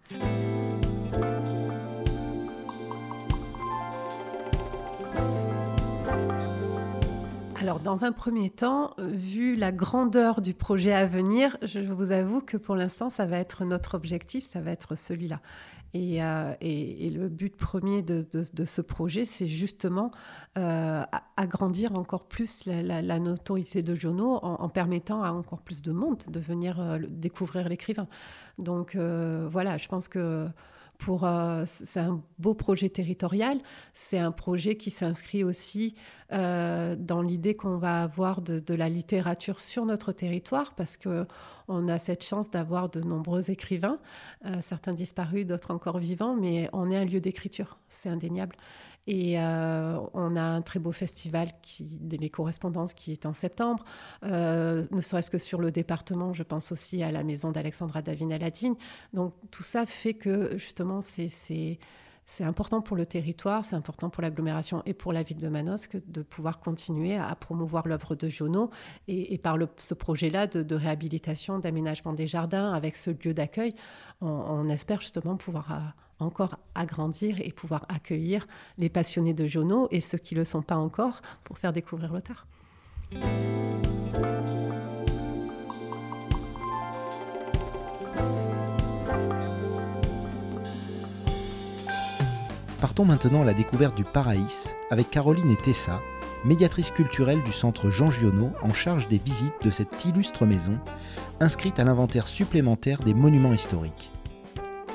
Alors, 7.68 7.82
dans 7.82 8.06
un 8.06 8.14
premier 8.14 8.50
temps, 8.50 8.94
euh, 8.98 9.10
vu 9.10 9.56
la 9.56 9.74
grandeur 9.74 10.40
du 10.40 10.54
projet 10.54 10.94
à 10.94 11.06
venir, 11.06 11.58
je 11.64 11.82
vous 11.82 12.14
avoue 12.14 12.40
que 12.40 12.56
pour 12.56 12.76
l'instant, 12.78 13.10
ça 13.10 13.26
va 13.26 13.40
être 13.40 13.66
notre 13.66 13.96
objectif, 13.96 14.50
ça 14.50 14.62
va 14.62 14.72
être 14.72 14.96
celui-là. 14.96 15.42
Et, 15.94 16.24
euh, 16.24 16.54
le 16.62 17.28
but 17.28 17.58
premier 17.58 18.02
de, 18.02 18.26
ce 18.64 18.80
projet, 18.80 19.26
c'est 19.26 19.48
justement 19.48 20.12
euh, 20.58 21.04
agrandir 21.36 21.94
encore 21.96 22.30
plus 22.30 22.64
la, 22.68 23.20
notoriété 23.20 23.84
de 23.84 23.96
Jono 23.96 24.36
en, 24.42 24.70
permettant 24.70 25.22
à 25.22 25.32
encore 25.32 25.60
plus 25.60 25.82
de 25.82 25.92
monde 25.92 26.24
de 26.26 26.40
venir 26.40 26.98
découvrir 27.10 27.68
l'écrivain. 27.68 28.08
Donc 28.60 28.96
voilà, 28.96 29.76
je 29.76 29.90
pense 29.90 30.08
que 30.08 30.48
Euh, 31.10 31.64
c'est 31.66 32.00
un 32.00 32.22
beau 32.40 32.54
projet 32.54 32.90
territorial. 32.90 33.58
C'est 33.94 34.18
un 34.18 34.32
projet 34.32 34.76
qui 34.76 34.92
s'inscrit 34.92 35.44
aussi 35.44 35.96
euh, 36.34 36.96
dans 36.98 37.22
l'idée 37.22 37.56
qu'on 37.56 37.78
va 37.78 38.04
avoir 38.04 38.42
de, 38.42 38.74
la 38.74 38.90
littérature 38.90 39.60
sur 39.60 39.86
notre 39.86 40.12
territoire, 40.12 40.74
parce 40.76 40.98
que 40.98 41.26
on 41.68 41.88
a 41.88 42.00
cette 42.00 42.24
chance 42.24 42.50
d'avoir 42.50 42.90
de 42.90 43.02
nombreux 43.02 43.52
écrivains, 43.52 44.00
certains 44.62 44.94
disparus, 44.94 45.46
d'autres 45.46 45.72
encore 45.72 45.98
vivants, 45.98 46.34
mais 46.34 46.70
on 46.72 46.90
est 46.90 46.96
un 46.96 47.04
lieu 47.04 47.20
d'écriture, 47.20 47.78
c'est 47.90 48.08
indéniable. 48.08 48.56
Et 49.08 49.40
euh, 49.40 50.00
on 50.14 50.36
a 50.36 50.42
un 50.42 50.62
très 50.62 50.80
beau 50.80 50.92
festival, 50.92 51.54
les 52.12 52.30
correspondances, 52.30 52.94
qui 52.94 53.14
est 53.14 53.26
en 53.26 53.34
septembre. 53.34 53.86
Euh, 54.24 54.86
ne 54.92 55.02
serait-ce 55.02 55.32
que 55.32 55.38
sur 55.38 55.62
le 55.62 55.72
département, 55.72 56.34
je 56.34 56.44
pense 56.44 56.74
aussi 56.74 57.02
à 57.04 57.12
la 57.12 57.24
maison 57.24 57.52
d'Alexandra 57.52 58.02
Davina-Ladine. 58.02 58.76
Donc 59.14 59.34
tout 59.50 59.64
ça 59.64 59.86
fait 59.86 60.14
que 60.14 60.58
justement, 60.58 61.00
c'est 61.02 61.80
important 62.42 62.82
pour 62.82 62.98
le 62.98 63.06
territoire, 63.06 63.64
c'est 63.64 63.78
important 63.78 64.10
pour 64.10 64.22
l'agglomération 64.22 64.84
et 64.86 64.94
pour 64.94 65.14
la 65.14 65.24
ville 65.24 65.38
de 65.38 65.48
Manosque 65.48 65.98
de 66.08 66.22
pouvoir 66.22 66.60
continuer 66.60 67.16
à 67.16 67.34
promouvoir 67.36 67.88
l'œuvre 67.88 68.16
de 68.16 68.28
Giono 68.28 68.72
et, 69.08 69.38
par 69.38 69.58
ce 69.78 69.94
projet-là 69.94 70.48
de, 70.48 70.76
réhabilitation, 70.76 71.60
d'aménagement 71.60 72.12
des 72.12 72.28
jardins 72.28 72.74
avec 72.74 72.98
ce 72.98 73.12
lieu 73.12 73.34
d'accueil, 73.34 73.74
on, 74.20 74.28
on, 74.28 74.68
espère 74.68 75.00
justement 75.00 75.38
pouvoir 75.38 75.72
euh, 75.72 75.78
encore 76.20 76.58
agrandir 76.76 77.38
et 77.42 77.52
pouvoir 77.52 77.86
accueillir 77.90 78.48
les 78.78 78.90
passionnés 78.90 79.34
de 79.34 79.46
Jono 79.46 79.88
et 79.92 80.02
ceux 80.02 80.18
qui 80.18 80.36
ne 80.36 80.40
le 80.40 80.46
sont 80.46 80.62
pas 80.62 80.78
encore 80.78 81.22
pour 81.44 81.58
faire 81.58 81.74
découvrir 81.74 82.14
l'auteur. 82.14 82.46
Partons 92.82 93.06
maintenant 93.06 93.42
à 93.42 93.46
la 93.46 93.54
découverte 93.54 93.96
du 93.96 94.04
Paraïs 94.04 94.76
avec 94.92 95.10
Caroline 95.10 95.50
et 95.50 95.56
Tessa, 95.56 96.00
médiatrice 96.46 96.92
culturelle 96.92 97.44
du 97.44 97.52
centre 97.52 97.90
Jean 97.90 98.12
Giono 98.12 98.52
en 98.62 98.72
charge 98.72 99.08
des 99.08 99.18
visites 99.18 99.64
de 99.64 99.72
cette 99.72 100.06
illustre 100.06 100.46
maison, 100.46 100.78
inscrite 101.40 101.80
à 101.80 101.84
l'inventaire 101.84 102.28
supplémentaire 102.28 103.00
des 103.00 103.16
monuments 103.16 103.54
historiques. 103.54 104.12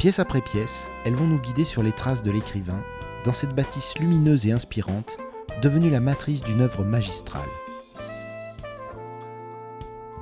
Pièce 0.02 0.18
après 0.18 0.40
pièce, 0.40 0.88
elles 1.04 1.14
vont 1.14 1.28
nous 1.28 1.38
guider 1.38 1.64
sur 1.64 1.80
les 1.80 1.92
traces 1.92 2.24
de 2.24 2.32
l'écrivain, 2.32 2.82
dans 3.24 3.32
cette 3.32 3.54
bâtisse 3.54 3.96
lumineuse 4.00 4.48
et 4.48 4.50
inspirante, 4.50 5.16
devenue 5.62 5.90
la 5.90 6.00
matrice 6.00 6.42
d'une 6.42 6.60
œuvre 6.60 6.82
magistrale. 6.82 7.48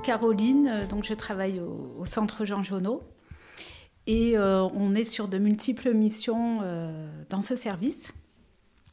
Caroline, 0.03 0.67
euh, 0.67 0.85
donc 0.85 1.03
je 1.03 1.15
travaille 1.15 1.59
au, 1.59 2.05
centre 2.05 2.45
Jean 2.45 2.61
Jonot 2.61 3.01
et 4.05 4.37
euh, 4.37 4.61
on 4.75 4.93
est 4.93 5.03
sur 5.03 5.27
de 5.27 5.39
multiples 5.39 5.95
missions 5.95 6.57
euh, 6.61 7.09
dans 7.31 7.41
ce 7.41 7.55
service. 7.55 8.11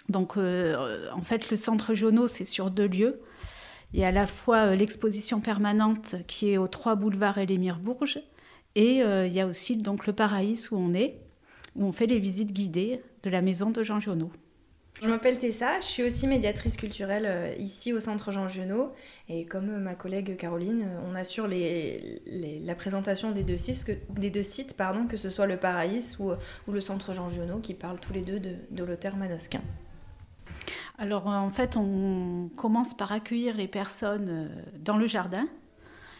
Donc 0.08 0.38
en 0.38 1.22
fait 1.22 1.50
le 1.50 1.56
centre 1.58 1.92
Jonot 1.92 2.28
c'est 2.28 2.46
sur 2.46 2.70
deux 2.70 2.88
lieux. 2.88 3.20
Il 3.92 4.00
y 4.00 4.04
a 4.04 4.08
à 4.08 4.12
la 4.12 4.26
fois 4.26 4.74
l'exposition 4.74 5.40
permanente 5.40 6.14
qui 6.26 6.50
est 6.50 6.56
aux 6.56 6.66
trois 6.66 6.94
boulevards 6.94 7.36
et 7.36 7.46
Bourges 7.78 8.20
et 8.78 9.02
euh, 9.02 9.26
il 9.26 9.32
y 9.32 9.40
a 9.40 9.46
aussi 9.46 9.76
donc 9.76 10.06
le 10.06 10.12
Paraïs 10.12 10.70
où 10.70 10.76
on 10.76 10.94
est, 10.94 11.18
où 11.74 11.84
on 11.84 11.90
fait 11.90 12.06
les 12.06 12.20
visites 12.20 12.52
guidées 12.52 13.02
de 13.24 13.28
la 13.28 13.42
maison 13.42 13.70
de 13.70 13.82
Jean 13.82 13.98
Giono. 13.98 14.30
Je 15.02 15.08
m'appelle 15.08 15.36
Tessa, 15.36 15.80
je 15.80 15.84
suis 15.84 16.02
aussi 16.04 16.28
médiatrice 16.28 16.76
culturelle 16.76 17.26
euh, 17.26 17.54
ici 17.58 17.92
au 17.92 17.98
centre 17.98 18.30
Jean 18.30 18.46
Giono. 18.46 18.92
Et 19.28 19.46
comme 19.46 19.68
euh, 19.68 19.78
ma 19.78 19.96
collègue 19.96 20.36
Caroline, 20.36 20.88
on 21.10 21.16
assure 21.16 21.48
les, 21.48 22.22
la 22.64 22.74
présentation 22.76 23.32
des 23.32 23.42
deux 23.42 23.56
sites, 23.56 23.84
que, 23.84 23.92
des 24.12 24.30
deux 24.30 24.44
sites 24.44 24.76
pardon, 24.76 25.08
que 25.08 25.16
ce 25.16 25.28
soit 25.28 25.46
le 25.46 25.56
Paraïs 25.56 26.16
ou, 26.20 26.30
ou 26.68 26.72
le 26.72 26.80
centre 26.80 27.12
Jean 27.12 27.28
Giono, 27.28 27.58
qui 27.58 27.74
parlent 27.74 27.98
tous 27.98 28.12
les 28.12 28.22
deux 28.22 28.38
de, 28.38 28.54
de 28.70 28.84
l'auteur 28.84 29.16
manosquin. 29.16 29.62
Alors 30.98 31.26
en 31.26 31.50
fait, 31.50 31.76
on 31.76 32.48
commence 32.54 32.96
par 32.96 33.10
accueillir 33.10 33.56
les 33.56 33.68
personnes 33.68 34.50
dans 34.78 34.96
le 34.96 35.08
jardin 35.08 35.48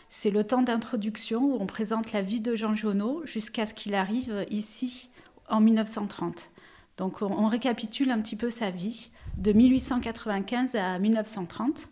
c'est 0.08 0.30
le 0.30 0.44
temps 0.44 0.62
d'introduction 0.62 1.42
où 1.42 1.58
on 1.60 1.66
présente 1.66 2.12
la 2.12 2.22
vie 2.22 2.40
de 2.40 2.54
Jean 2.54 2.74
Jonot 2.74 3.22
jusqu'à 3.24 3.66
ce 3.66 3.74
qu'il 3.74 3.94
arrive 3.94 4.46
ici 4.50 5.10
en 5.48 5.60
1930. 5.60 6.50
Donc 6.96 7.22
on, 7.22 7.46
récapitule 7.46 8.10
un 8.10 8.20
petit 8.20 8.36
peu 8.36 8.50
sa 8.50 8.70
vie 8.70 9.10
de 9.36 9.52
1895 9.52 10.74
à 10.74 10.98
1930. 10.98 11.90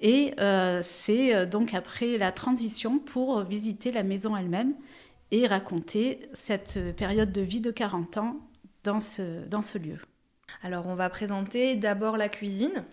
Et 0.00 0.34
euh, 0.40 0.80
c'est 0.82 1.34
euh, 1.34 1.46
donc 1.46 1.72
après 1.72 2.18
la 2.18 2.32
transition 2.32 2.98
pour 2.98 3.42
visiter 3.42 3.92
la 3.92 4.02
maison 4.02 4.36
elle-même 4.36 4.74
et 5.30 5.46
raconter 5.46 6.28
cette 6.34 6.94
période 6.96 7.32
de 7.32 7.40
vie 7.40 7.60
de 7.60 7.70
40 7.70 8.18
ans 8.18 8.36
dans 8.84 9.00
ce, 9.00 9.46
dans 9.46 9.62
ce 9.62 9.78
lieu. 9.78 9.98
Alors 10.62 10.86
on 10.86 10.94
va 10.94 11.08
présenter 11.08 11.74
d'abord 11.74 12.16
la 12.16 12.28
cuisine, 12.28 12.84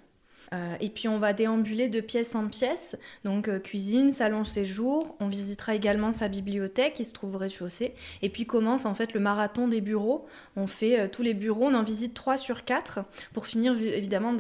euh, 0.53 0.75
et 0.79 0.89
puis 0.89 1.07
on 1.07 1.17
va 1.17 1.33
déambuler 1.33 1.89
de 1.89 2.01
pièce 2.01 2.35
en 2.35 2.47
pièce, 2.47 2.97
donc 3.23 3.47
euh, 3.47 3.59
cuisine, 3.59 4.11
salon 4.11 4.43
séjour. 4.43 5.15
On 5.19 5.27
visitera 5.27 5.73
également 5.73 6.11
sa 6.11 6.27
bibliothèque 6.27 6.93
qui 6.93 7.05
se 7.05 7.13
trouve 7.13 7.35
au 7.35 7.37
rez-de-chaussée. 7.37 7.93
Et 8.21 8.29
puis 8.29 8.45
commence 8.45 8.85
en 8.85 8.93
fait 8.93 9.13
le 9.13 9.19
marathon 9.19 9.67
des 9.67 9.81
bureaux. 9.81 10.25
On 10.55 10.67
fait 10.67 10.99
euh, 10.99 11.07
tous 11.11 11.23
les 11.23 11.33
bureaux, 11.33 11.65
on 11.65 11.73
en 11.73 11.83
visite 11.83 12.13
3 12.13 12.37
sur 12.37 12.65
4 12.65 12.99
pour 13.33 13.47
finir 13.47 13.73
évidemment 13.73 14.33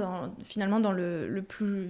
finalement 0.43 0.79
dans 0.79 0.91
le, 0.91 1.43
plus 1.47 1.89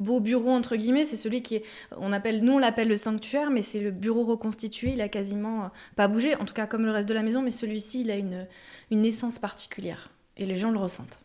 beau 0.00 0.20
bureau 0.20 0.50
entre 0.50 0.76
guillemets, 0.76 1.04
c'est 1.04 1.16
celui 1.16 1.42
qui 1.42 1.56
est, 1.56 1.64
on 1.96 2.12
appelle, 2.12 2.42
nous 2.42 2.54
on 2.54 2.58
l'appelle 2.58 2.88
le 2.88 2.96
sanctuaire, 2.96 3.50
mais 3.50 3.62
c'est 3.62 3.80
le 3.80 3.90
bureau 3.90 4.24
reconstitué, 4.24 4.92
il 4.92 5.00
a 5.00 5.08
quasiment 5.08 5.70
pas 5.96 6.08
bougé, 6.08 6.36
en 6.36 6.44
tout 6.44 6.54
cas 6.54 6.66
comme 6.66 6.84
le 6.84 6.92
reste 6.92 7.08
de 7.08 7.14
la 7.14 7.22
maison, 7.22 7.42
mais 7.42 7.50
celui-ci 7.50 8.02
il 8.02 8.10
a 8.10 8.16
une, 8.16 8.46
une 8.90 9.04
essence 9.04 9.38
particulière 9.38 10.10
et 10.36 10.46
les 10.46 10.56
gens 10.56 10.70
le 10.70 10.78
ressentent. 10.78 11.20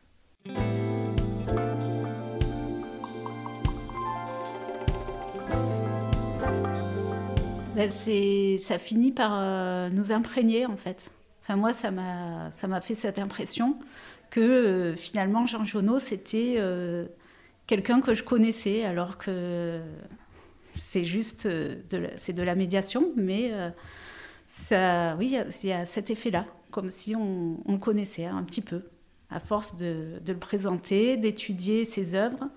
Ben, 7.75 7.89
ça 7.89 8.77
finit 8.77 9.11
par 9.11 9.31
euh, 9.33 9.89
nous 9.89 10.11
imprégner 10.11 10.67
en 10.67 10.77
fait. 10.77 11.11
Enfin, 11.41 11.55
moi, 11.55 11.73
ça 11.73 11.89
m'a, 11.89 12.81
fait 12.81 12.93
cette 12.93 13.17
impression 13.17 13.79
que 14.29 14.39
euh, 14.39 14.95
finalement 14.95 15.47
Jean 15.47 15.63
Jonot, 15.63 15.97
c'était 15.97 16.55
euh, 16.59 17.07
quelqu'un 17.65 17.99
que 17.99 18.13
je 18.13 18.23
connaissais, 18.23 18.83
alors 18.83 19.17
que 19.17 19.81
c'est 20.75 21.03
juste 21.03 21.47
de 21.47 22.09
c'est 22.17 22.33
de 22.33 22.43
la 22.43 22.53
médiation, 22.53 23.11
mais 23.15 23.51
ça, 24.47 25.15
oui, 25.17 25.35
il 25.63 25.69
y, 25.69 25.73
a 25.73 25.85
cet 25.87 26.11
effet-là, 26.11 26.45
comme 26.69 26.91
si 26.91 27.15
on, 27.15 27.57
le 27.67 27.77
connaissait 27.77 28.25
un 28.25 28.43
petit 28.43 28.61
peu, 28.61 28.83
à 29.31 29.39
force 29.39 29.77
de, 29.77 30.19
le 30.25 30.37
présenter, 30.37 31.17
d'étudier 31.17 31.85
ses 31.85 32.13
œuvres, 32.13 32.49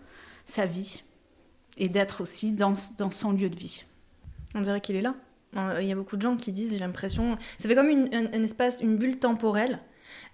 sa 0.44 0.66
vie, 0.66 1.04
et 1.78 1.88
d'être 1.88 2.20
aussi 2.20 2.52
dans 2.52 2.74
son 2.74 3.32
lieu 3.32 3.48
de 3.48 3.56
vie. 3.56 3.84
On 4.56 4.62
dirait 4.62 4.80
qu'il 4.80 4.96
est 4.96 5.02
là. 5.02 5.14
Euh, 5.56 5.78
il 5.80 5.86
y 5.86 5.92
a 5.92 5.94
beaucoup 5.94 6.16
de 6.16 6.22
gens 6.22 6.36
qui 6.36 6.50
disent, 6.50 6.72
j'ai 6.72 6.78
l'impression, 6.78 7.36
ça 7.58 7.68
fait 7.68 7.74
comme 7.74 7.88
une, 7.88 8.08
un, 8.12 8.42
espace, 8.42 8.80
une 8.80 8.96
bulle 8.96 9.18
temporelle 9.18 9.80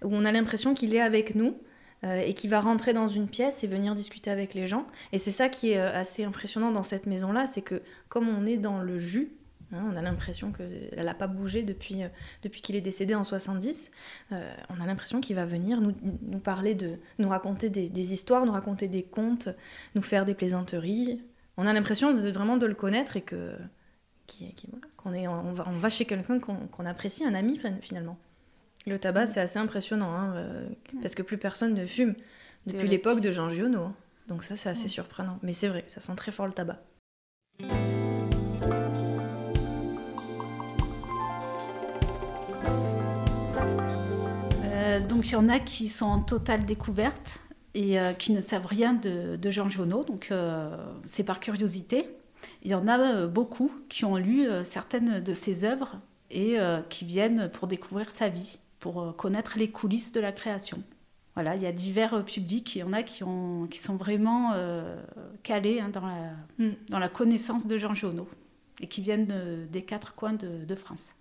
où 0.03 0.09
on 0.11 0.25
a 0.25 0.31
l'impression 0.31 0.73
qu'il 0.73 0.95
est 0.95 1.01
avec 1.01 1.35
nous 1.35 1.57
euh, 2.03 2.21
et 2.21 2.33
qu'il 2.33 2.49
va 2.49 2.61
rentrer 2.61 2.93
dans 2.93 3.07
une 3.07 3.27
pièce 3.27 3.63
et 3.63 3.67
venir 3.67 3.95
discuter 3.95 4.31
avec 4.31 4.53
les 4.53 4.65
gens. 4.65 4.87
Et 5.11 5.17
c'est 5.17 5.31
ça 5.31 5.49
qui 5.49 5.71
est 5.71 5.77
euh, 5.77 5.93
assez 5.93 6.23
impressionnant 6.23 6.71
dans 6.71 6.83
cette 6.83 7.05
maison-là, 7.05 7.47
c'est 7.47 7.61
que 7.61 7.81
comme 8.07 8.29
on 8.29 8.45
est 8.45 8.57
dans 8.57 8.79
le 8.79 8.97
jus, 8.97 9.33
hein, 9.73 9.83
on 9.91 9.95
a 9.97 10.01
l'impression 10.01 10.53
qu'elle 10.53 11.05
n'a 11.05 11.13
pas 11.13 11.27
bougé 11.27 11.63
depuis, 11.63 12.01
depuis 12.41 12.61
qu'il 12.61 12.77
est 12.77 12.81
décédé 12.81 13.15
en 13.15 13.25
70. 13.25 13.91
on 14.31 14.35
a 14.81 14.85
l'impression 14.85 15.19
qu'il 15.19 15.35
va 15.35 15.45
venir 15.45 15.81
nous, 15.81 15.93
nous, 16.21 16.39
parler 16.39 16.75
de, 16.75 16.97
nous 17.19 17.27
raconter 17.27 17.69
des, 17.69 18.13
histoires, 18.13 18.45
nous 18.45 18.53
raconter 18.53 18.87
des 18.87 19.03
contes, 19.03 19.49
nous 19.95 20.01
faire 20.01 20.25
des 20.25 20.33
plaisanteries. 20.33 21.21
On 21.57 21.67
a 21.67 21.73
l'impression 21.73 22.15
vraiment 22.15 22.57
de 22.57 22.65
le 22.65 22.75
connaître 22.75 23.17
et 23.17 23.21
que 23.21 23.55
qu'on 24.97 25.13
est, 25.13 25.27
on 25.27 25.53
va, 25.53 25.65
on 25.67 25.77
va 25.77 25.89
chez 25.89 26.05
quelqu'un 26.05 26.39
qu'on 26.39 26.85
apprécie, 26.85 27.25
un 27.25 27.33
ami 27.33 27.59
finalement. 27.81 28.17
Le 28.85 28.99
tabac, 28.99 29.27
c'est 29.27 29.39
assez 29.39 29.59
impressionnant, 29.59 30.13
hein, 30.13 30.33
euh, 30.35 30.67
parce 31.01 31.15
que 31.15 31.21
plus 31.21 31.37
personne 31.37 31.73
ne 31.73 31.85
fume 31.85 32.15
depuis 32.65 32.89
l'époque 32.89 33.21
de 33.21 33.31
Jean 33.31 33.47
Giono. 33.47 33.81
Hein. 33.81 33.95
Donc 34.27 34.43
ça, 34.43 34.57
c'est 34.57 34.69
assez 34.69 34.89
surprenant. 34.89 35.39
Mais 35.41 35.53
c'est 35.53 35.69
vrai, 35.69 35.85
ça 35.87 36.01
sent 36.01 36.15
très 36.17 36.33
fort 36.33 36.47
le 36.47 36.53
tabac. 36.53 36.79
Euh, 44.65 44.99
donc 45.07 45.29
il 45.29 45.31
y 45.31 45.35
en 45.35 45.47
a 45.47 45.59
qui 45.59 45.87
sont 45.87 46.05
en 46.05 46.19
totale 46.19 46.65
découverte 46.65 47.39
et 47.73 47.99
euh, 47.99 48.11
qui 48.11 48.33
ne 48.33 48.41
savent 48.41 48.65
rien 48.65 48.93
de, 48.93 49.37
de 49.37 49.49
Jean 49.49 49.69
Giono. 49.69 50.03
Donc 50.03 50.33
c'est 51.05 51.23
par 51.23 51.39
curiosité. 51.39 52.05
Il 52.63 52.71
y 52.71 52.75
en 52.75 52.87
a 52.87 52.99
euh, 52.99 53.27
beaucoup 53.27 53.71
qui 53.89 54.05
ont 54.05 54.17
lu 54.17 54.47
euh, 54.47 54.63
certaines 54.63 55.19
de 55.19 55.33
ses 55.33 55.65
œuvres 55.65 55.99
et 56.31 56.59
euh, 56.59 56.81
qui 56.81 57.05
viennent 57.05 57.49
pour 57.49 57.67
découvrir 57.67 58.09
sa 58.09 58.29
vie, 58.29 58.59
pour 58.79 59.15
connaître 59.15 59.57
les 59.57 59.69
coulisses 59.69 60.11
de 60.11 60.19
la 60.19 60.31
création. 60.31 60.81
Voilà, 61.35 61.55
il 61.55 61.63
y 61.63 61.65
a 61.65 61.71
divers 61.71 62.23
publics, 62.25 62.75
il 62.75 62.79
y 62.79 62.83
en 62.83 62.93
a 62.93 63.01
qui, 63.01 63.23
ont, 63.23 63.67
qui 63.67 63.79
sont 63.79 63.95
vraiment 63.95 64.53
calés 65.41 65.79
hein, 65.79 65.89
dans, 65.89 66.05
la, 66.05 66.31
mm. 66.59 66.73
dans 66.89 66.99
la 66.99 67.09
connaissance 67.09 67.65
de 67.65 67.75
Jean 67.79 67.95
Giono 67.95 68.27
et 68.79 68.87
qui 68.87 69.01
viennent 69.01 69.67
des 69.71 69.81
quatre 69.81 70.13
coins 70.13 70.33
de, 70.33 70.75
France. 70.75 71.15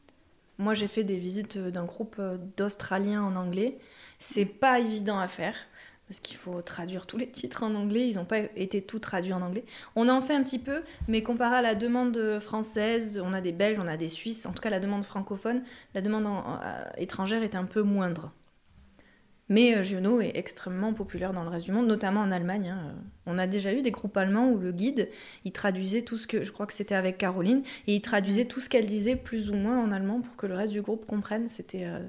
Moi, 0.58 0.74
j'ai 0.74 0.86
fait 0.86 1.02
des 1.02 1.16
visites 1.16 1.56
d'un 1.56 1.84
groupe 1.84 2.20
d'Australiens 2.58 3.22
en 3.22 3.36
anglais. 3.36 3.78
C'est 4.18 4.44
pas 4.44 4.80
évident 4.80 5.18
à 5.18 5.28
faire 5.28 5.54
parce 6.12 6.20
qu'il 6.20 6.36
faut 6.36 6.60
traduire 6.60 7.06
tous 7.06 7.16
les 7.16 7.26
titres 7.26 7.62
en 7.62 7.74
anglais, 7.74 8.06
ils 8.06 8.16
n'ont 8.16 8.26
pas 8.26 8.40
été 8.54 8.82
tous 8.82 8.98
traduits 8.98 9.32
en 9.32 9.40
anglais. 9.40 9.64
On 9.96 10.10
en 10.10 10.20
fait 10.20 10.34
un 10.34 10.42
petit 10.42 10.58
peu, 10.58 10.82
mais 11.08 11.22
comparé 11.22 11.56
à 11.56 11.62
la 11.62 11.74
demande 11.74 12.38
française, 12.38 13.18
on 13.24 13.32
a 13.32 13.40
des 13.40 13.52
Belges, 13.52 13.78
on 13.82 13.86
a 13.86 13.96
des 13.96 14.10
Suisses, 14.10 14.44
en 14.44 14.52
tout 14.52 14.60
cas 14.60 14.68
la 14.68 14.78
demande 14.78 15.04
francophone, 15.04 15.62
la 15.94 16.02
demande 16.02 16.26
étrangère 16.98 17.42
est 17.42 17.54
un 17.54 17.64
peu 17.64 17.80
moindre. 17.80 18.30
Mais 19.48 19.74
euh, 19.74 19.82
Giono 19.82 20.20
est 20.20 20.36
extrêmement 20.36 20.92
populaire 20.92 21.32
dans 21.32 21.44
le 21.44 21.48
reste 21.48 21.64
du 21.64 21.72
monde, 21.72 21.86
notamment 21.86 22.20
en 22.20 22.30
Allemagne. 22.30 22.68
Hein. 22.68 22.94
On 23.24 23.38
a 23.38 23.46
déjà 23.46 23.72
eu 23.72 23.80
des 23.80 23.90
groupes 23.90 24.16
allemands 24.18 24.50
où 24.50 24.58
le 24.58 24.70
guide, 24.70 25.08
il 25.46 25.52
traduisait 25.52 26.02
tout 26.02 26.18
ce 26.18 26.26
que, 26.26 26.44
je 26.44 26.52
crois 26.52 26.66
que 26.66 26.74
c'était 26.74 26.94
avec 26.94 27.16
Caroline, 27.16 27.62
et 27.86 27.94
il 27.94 28.02
traduisait 28.02 28.44
tout 28.44 28.60
ce 28.60 28.68
qu'elle 28.68 28.86
disait 28.86 29.16
plus 29.16 29.48
ou 29.48 29.54
moins 29.54 29.82
en 29.82 29.90
allemand 29.90 30.20
pour 30.20 30.36
que 30.36 30.46
le 30.46 30.54
reste 30.54 30.74
du 30.74 30.82
groupe 30.82 31.06
comprenne. 31.06 31.48
C'était 31.48 31.86
euh, 31.86 32.00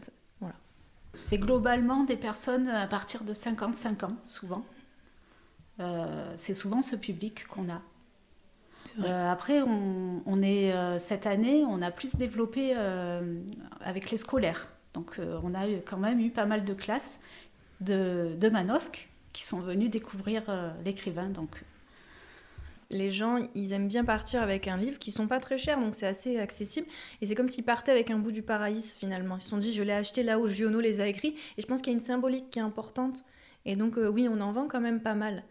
c'est 1.13 1.37
globalement 1.37 2.03
des 2.03 2.15
personnes 2.15 2.67
à 2.67 2.87
partir 2.87 3.23
de 3.23 3.33
55 3.33 4.03
ans, 4.03 4.15
souvent. 4.23 4.65
Euh, 5.79 6.33
c'est 6.37 6.53
souvent 6.53 6.81
ce 6.81 6.95
public 6.95 7.47
qu'on 7.47 7.69
a. 7.69 7.81
Euh, 9.01 9.31
après, 9.31 9.61
on, 9.61 10.41
est 10.41 10.73
euh, 10.73 10.99
cette 10.99 11.25
année, 11.25 11.63
on 11.65 11.81
a 11.81 11.89
plus 11.89 12.15
développé 12.15 12.75
avec 13.81 14.11
les 14.11 14.17
scolaires. 14.17 14.67
Donc, 14.93 15.19
on 15.43 15.55
a 15.55 15.65
quand 15.85 15.97
même 15.97 16.19
eu 16.19 16.29
pas 16.29 16.45
mal 16.45 16.63
de 16.63 16.73
classes 16.73 17.17
de, 17.81 18.35
de 18.39 18.49
Manosque 18.49 19.09
qui 19.31 19.43
sont 19.43 19.59
venus 19.59 19.89
découvrir 19.89 20.43
l'écrivain. 20.85 21.29
Donc, 21.29 21.63
les 22.93 23.11
gens, 23.11 23.39
ils 23.55 23.73
aiment 23.73 23.87
bien 23.87 24.05
partir 24.05 24.41
avec 24.41 24.67
un 24.67 24.77
livre 24.77 24.99
qui 24.99 25.11
sont 25.11 25.27
pas 25.27 25.39
très 25.39 25.57
chers, 25.57 25.79
donc 25.79 25.95
c'est 25.95 26.05
assez 26.05 26.39
accessible. 26.39 26.87
Et 27.21 27.25
c'est 27.25 27.35
comme 27.35 27.47
s'ils 27.47 27.65
partaient 27.65 27.91
avec 27.91 28.11
un 28.11 28.19
bout 28.19 28.31
du 28.31 28.43
paradis 28.43 28.95
finalement. 28.97 29.37
Ils 29.37 29.41
se 29.41 29.49
sont 29.49 29.57
dit, 29.57 29.73
je 29.73 29.83
l'ai 29.83 29.93
acheté 29.93 30.23
là 30.23 30.39
où 30.39 30.47
Giono 30.47 30.79
les 30.79 31.01
a 31.01 31.07
écrits. 31.07 31.35
Et 31.57 31.61
je 31.61 31.67
pense 31.67 31.81
qu'il 31.81 31.91
y 31.91 31.95
a 31.95 31.97
une 31.97 32.05
symbolique 32.05 32.49
qui 32.51 32.59
est 32.59 32.63
importante. 32.63 33.23
Et 33.65 33.75
donc 33.75 33.97
euh, 33.97 34.07
oui, 34.07 34.29
on 34.29 34.39
en 34.41 34.53
vend 34.53 34.67
quand 34.67 34.81
même 34.81 35.01
pas 35.01 35.15
mal. 35.15 35.43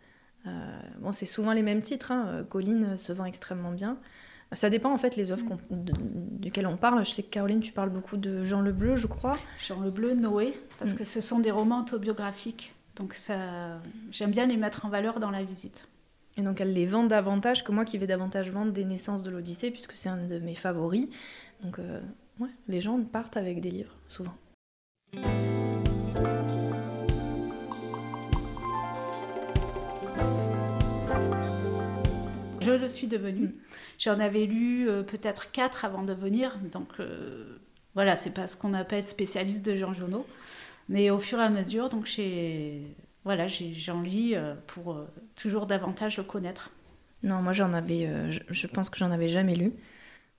Euh, 0.46 0.80
bon, 1.00 1.12
c'est 1.12 1.26
souvent 1.26 1.52
les 1.52 1.62
mêmes 1.62 1.82
titres. 1.82 2.12
Hein. 2.12 2.26
Euh, 2.28 2.44
Colline 2.44 2.96
se 2.96 3.12
vend 3.12 3.24
extrêmement 3.24 3.72
bien. 3.72 3.98
Ça 4.52 4.68
dépend 4.68 4.92
en 4.92 4.98
fait 4.98 5.16
les 5.16 5.32
œuvres 5.32 5.46
duquel 5.70 6.66
on 6.66 6.76
parle. 6.76 7.04
Je 7.06 7.10
sais 7.10 7.22
que 7.22 7.30
Caroline, 7.30 7.60
tu 7.60 7.72
parles 7.72 7.88
beaucoup 7.90 8.18
de 8.18 8.44
Jean 8.44 8.60
Le 8.60 8.72
Bleu, 8.72 8.96
je 8.96 9.06
crois. 9.06 9.32
Jean 9.58 9.80
Le 9.80 9.90
Bleu, 9.90 10.12
Noé, 10.14 10.52
parce 10.78 10.92
mm. 10.92 10.96
que 10.96 11.04
ce 11.04 11.22
sont 11.22 11.38
des 11.38 11.50
romans 11.50 11.80
autobiographiques. 11.80 12.74
Donc 12.96 13.14
ça, 13.14 13.80
j'aime 14.10 14.30
bien 14.30 14.44
les 14.44 14.58
mettre 14.58 14.84
en 14.84 14.90
valeur 14.90 15.20
dans 15.20 15.30
la 15.30 15.42
visite. 15.42 15.88
Et 16.38 16.42
donc 16.42 16.60
elle 16.60 16.72
les 16.72 16.86
vend 16.86 17.04
davantage 17.04 17.62
que 17.62 17.72
moi 17.72 17.84
qui 17.84 17.98
vais 17.98 18.06
davantage 18.06 18.50
vendre 18.50 18.72
des 18.72 18.84
naissances 18.84 19.22
de 19.22 19.30
l'Odyssée, 19.30 19.70
puisque 19.70 19.92
c'est 19.92 20.08
un 20.08 20.26
de 20.26 20.38
mes 20.38 20.54
favoris. 20.54 21.08
Donc 21.62 21.78
euh, 21.78 22.00
ouais, 22.40 22.48
les 22.68 22.80
gens 22.80 22.98
partent 23.02 23.36
avec 23.36 23.60
des 23.60 23.70
livres, 23.70 23.94
souvent. 24.08 24.34
Je 32.60 32.70
le 32.70 32.88
suis 32.88 33.08
devenue. 33.08 33.54
J'en 33.98 34.18
avais 34.20 34.46
lu 34.46 34.88
euh, 34.88 35.02
peut-être 35.02 35.50
quatre 35.50 35.84
avant 35.84 36.02
de 36.02 36.14
venir, 36.14 36.58
donc 36.72 36.88
euh, 37.00 37.58
voilà, 37.94 38.16
c'est 38.16 38.30
pas 38.30 38.46
ce 38.46 38.56
qu'on 38.56 38.72
appelle 38.72 39.02
spécialiste 39.02 39.66
de 39.66 39.76
Jean 39.76 39.92
Jonot. 39.92 40.26
Mais 40.88 41.10
au 41.10 41.18
fur 41.18 41.38
et 41.38 41.42
à 41.42 41.50
mesure, 41.50 41.90
donc 41.90 42.06
j'ai 42.06 42.96
voilà, 43.24 43.46
j'en 43.46 44.02
lis 44.02 44.34
euh, 44.34 44.54
pour 44.66 44.92
euh, 44.92 45.06
toujours 45.36 45.66
davantage 45.66 46.16
le 46.16 46.24
connaître. 46.24 46.70
Non, 47.22 47.40
moi 47.40 47.52
j'en 47.52 47.72
avais, 47.72 48.06
euh, 48.06 48.30
je, 48.30 48.66
pense 48.66 48.90
que 48.90 48.98
j'en 48.98 49.12
avais 49.12 49.28
jamais 49.28 49.54
lu. 49.54 49.72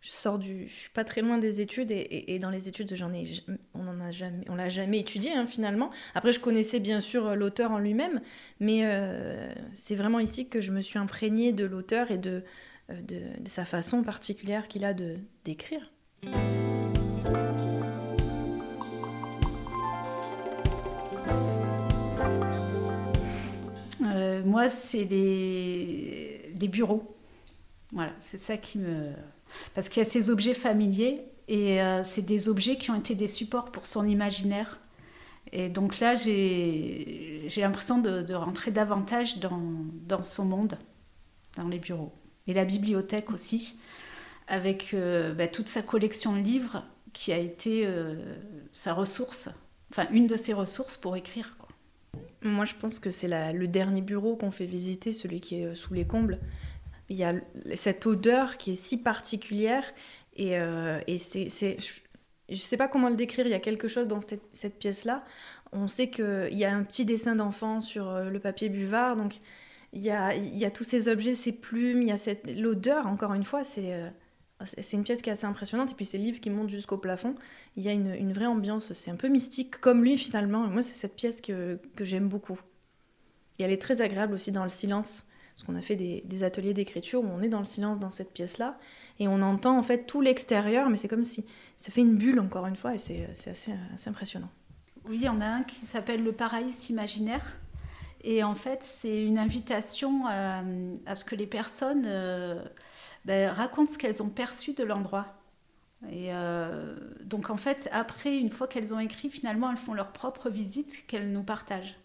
Je 0.02 0.10
sors 0.10 0.38
du, 0.38 0.68
je 0.68 0.74
suis 0.74 0.90
pas 0.90 1.06
très 1.06 1.22
loin 1.22 1.38
des 1.38 1.62
études 1.62 1.92
et, 1.92 2.38
dans 2.40 2.50
les 2.50 2.68
études 2.68 2.94
j'en 2.94 3.14
ai, 3.14 3.24
on 3.74 3.88
en 3.88 4.02
a 4.02 4.12
jamais, 4.12 4.44
on 4.50 4.56
l'a 4.56 4.68
jamais 4.68 5.00
étudié 5.00 5.32
hein, 5.32 5.48
finalement. 5.48 5.92
Après 6.14 6.34
je 6.34 6.42
connaissais 6.42 6.82
bien 6.82 7.00
sûr 7.00 7.38
l'auteur 7.38 7.72
en 7.72 7.80
lui-même, 7.80 8.20
mais 8.60 8.84
c'est 9.74 9.96
vraiment 9.96 10.20
ici 10.20 10.50
que 10.50 10.60
je 10.60 10.74
me 10.74 10.82
suis 10.82 11.00
imprégnée 11.00 11.54
de 11.54 11.64
l'auteur 11.64 12.12
et 12.12 12.18
de, 12.18 12.44
de, 12.90 13.22
de, 13.40 13.48
sa 13.48 13.64
façon 13.64 14.04
particulière 14.04 14.68
qu'il 14.68 14.84
a 14.84 14.94
de 14.94 15.16
d'écrire. 15.46 15.90
Moi, 24.44 24.70
c'est 24.70 25.04
les, 25.04 26.68
bureaux. 26.68 27.16
Voilà, 27.92 28.14
c'est 28.20 28.38
ça 28.38 28.58
qui 28.58 28.80
me... 28.80 29.12
Parce 29.76 29.90
qu'il 29.90 30.02
y 30.02 30.06
a 30.06 30.10
ces 30.10 30.30
objets 30.30 30.54
familiers 30.54 31.22
et 31.48 31.82
euh, 31.82 32.02
c'est 32.04 32.22
des 32.22 32.50
objets 32.50 32.78
qui 32.78 32.90
ont 32.90 32.96
été 32.96 33.14
des 33.14 33.28
supports 33.28 33.72
pour 33.72 33.86
son 33.86 34.08
imaginaire. 34.08 34.80
Et 35.52 35.70
donc 35.70 36.00
là, 36.00 36.16
j'ai 36.16 37.48
l'impression 37.58 38.00
de, 38.00 38.34
rentrer 38.34 38.72
davantage 38.72 39.40
dans, 39.40 39.62
dans, 40.08 40.24
son 40.24 40.46
monde, 40.46 40.78
dans 41.58 41.68
les 41.68 41.78
bureaux. 41.78 42.12
Et 42.48 42.54
la 42.54 42.66
bibliothèque 42.66 43.32
aussi, 43.32 43.78
avec 44.48 44.94
euh, 44.94 45.34
bah, 45.34 45.48
toute 45.48 45.70
sa 45.70 45.82
collection 45.82 46.34
de 46.34 46.40
livres 46.40 46.84
qui 47.14 47.32
a 47.32 47.38
été 47.38 47.86
euh, 47.86 48.16
sa 48.72 48.94
ressource, 48.94 49.50
enfin 49.92 50.08
une 50.12 50.28
de 50.28 50.36
ses 50.36 50.54
ressources 50.54 50.98
pour 50.98 51.16
écrire. 51.16 51.56
Moi, 52.44 52.66
je 52.66 52.76
pense 52.76 53.00
que 53.00 53.10
c'est 53.10 53.54
le 53.54 53.68
dernier 53.68 54.02
bureau 54.02 54.36
qu'on 54.36 54.52
fait 54.52 54.66
visiter, 54.66 55.14
celui 55.14 55.40
qui 55.40 55.62
est 55.62 55.66
euh, 55.66 55.76
sous 55.76 55.94
les 55.94 56.06
combles. 56.06 56.40
Il 57.10 57.16
y 57.16 57.24
a 57.24 57.34
cette 57.76 58.06
odeur 58.06 58.58
qui 58.58 58.72
est 58.72 58.76
si 58.76 58.98
particulière 58.98 59.84
et, 60.36 60.58
euh, 60.58 61.00
c'est, 61.18 61.50
je 61.50 62.54
ne 62.54 62.56
sais 62.56 62.78
pas 62.78 62.88
comment 62.88 63.10
le 63.10 63.16
décrire, 63.16 63.46
il 63.46 63.52
y 63.52 63.56
a 63.56 63.60
quelque 63.60 63.88
chose 63.88 64.08
dans 64.08 64.20
cette, 64.20 64.80
pièce-là. 64.80 65.24
On 65.72 65.88
sait 65.88 66.10
qu'il 66.10 66.50
y 66.52 66.66
a 66.66 66.74
un 66.74 66.84
petit 66.84 67.06
dessin 67.06 67.36
d'enfant 67.36 67.82
sur 67.82 68.10
euh, 68.10 68.30
le 68.30 68.40
papier 68.40 68.70
buvard, 68.70 69.16
donc 69.16 69.40
il 69.94 70.02
y 70.02 70.10
a, 70.10 70.36
il 70.36 70.58
y 70.58 70.66
a 70.66 70.72
tous 70.72 70.84
ces 70.84 71.08
objets, 71.08 71.36
ces 71.36 71.52
plumes, 71.52 72.02
il 72.02 72.08
y 72.10 72.12
a 72.12 72.18
cette, 72.18 72.58
l'odeur, 72.58 73.08
encore 73.08 73.34
une 73.34 73.44
fois, 73.44 73.64
c'est, 73.64 74.12
c'est 74.66 74.98
une 74.98 75.04
pièce 75.04 75.22
qui 75.22 75.30
est 75.30 75.34
assez 75.34 75.46
impressionnante. 75.46 75.92
Et 75.92 75.96
puis 75.96 76.06
ces 76.06 76.18
livres 76.18 76.40
qui 76.40 76.50
montent 76.50 76.70
jusqu'au 76.70 76.98
plafond, 76.98 77.36
il 77.76 77.84
y 77.84 77.90
a 77.90 77.92
une, 77.92 78.34
vraie 78.34 78.46
ambiance. 78.46 78.94
C'est 78.94 79.12
un 79.12 79.16
peu 79.16 79.28
mystique 79.28 79.80
comme 79.80 80.04
lui 80.04 80.18
finalement. 80.18 80.66
Et 80.66 80.70
moi, 80.70 80.82
c'est 80.82 80.96
cette 80.96 81.16
pièce 81.16 81.42
que, 81.42 81.80
j'aime 82.00 82.28
beaucoup. 82.28 82.60
Et 83.60 83.64
elle 83.64 83.72
est 83.72 83.82
très 83.82 84.02
agréable 84.02 84.34
aussi 84.34 84.52
dans 84.52 84.64
le 84.64 84.70
silence. 84.70 85.24
Parce 85.56 85.68
qu'on 85.68 85.76
a 85.76 85.82
fait 85.82 85.96
des, 85.96 86.44
ateliers 86.44 86.74
d'écriture 86.74 87.24
où 87.24 87.28
on 87.28 87.42
est 87.42 87.48
dans 87.48 87.60
le 87.60 87.66
silence 87.66 88.00
dans 88.00 88.10
cette 88.10 88.34
pièce-là. 88.34 88.78
Et 89.20 89.28
on 89.28 89.42
entend 89.42 89.78
en 89.78 89.84
fait 89.84 90.06
tout 90.06 90.22
l'extérieur, 90.22 90.90
mais 90.90 90.98
c'est 90.98 91.08
comme 91.08 91.24
si 91.24 91.46
ça 91.78 91.92
fait 91.92 92.02
une 92.02 92.16
bulle 92.16 92.40
encore 92.40 92.66
une 92.66 92.76
fois. 92.76 92.96
Et 92.96 92.98
c'est 92.98 93.28
assez, 93.48 93.72
impressionnant. 94.08 94.50
Oui, 95.08 95.18
il 95.18 95.24
y 95.24 95.30
en 95.30 95.42
a 95.42 95.46
un 95.46 95.64
qui 95.64 95.76
s'appelle 95.76 96.24
Le 96.24 96.32
Paradis 96.32 96.90
imaginaire. 96.90 97.58
Et 98.24 98.42
en 98.44 98.56
fait, 98.56 98.80
c'est 98.82 99.24
une 99.24 99.38
invitation 99.38 100.28
euh, 100.32 100.96
à 101.06 101.16
ce 101.16 101.26
que 101.26 101.36
les 101.36 101.46
personnes 101.46 102.06
euh, 102.06 102.64
ben, 103.26 103.50
racontent 103.50 103.92
ce 103.92 103.98
qu'elles 103.98 104.22
ont 104.22 104.30
perçu 104.30 104.74
de 104.74 104.84
l'endroit. 104.84 105.28
Et 106.12 106.34
euh, 106.34 106.96
donc 107.24 107.50
en 107.50 107.58
fait, 107.58 107.88
après, 107.92 108.38
une 108.38 108.50
fois 108.50 108.68
qu'elles 108.68 108.94
ont 108.94 109.00
écrit, 109.00 109.30
finalement, 109.30 109.72
elles 109.72 109.78
font 109.78 109.94
leur 109.94 110.12
propre 110.12 110.50
visite 110.50 111.06
qu'elles 111.08 111.32
nous 111.32 111.44
partagent. 111.44 111.98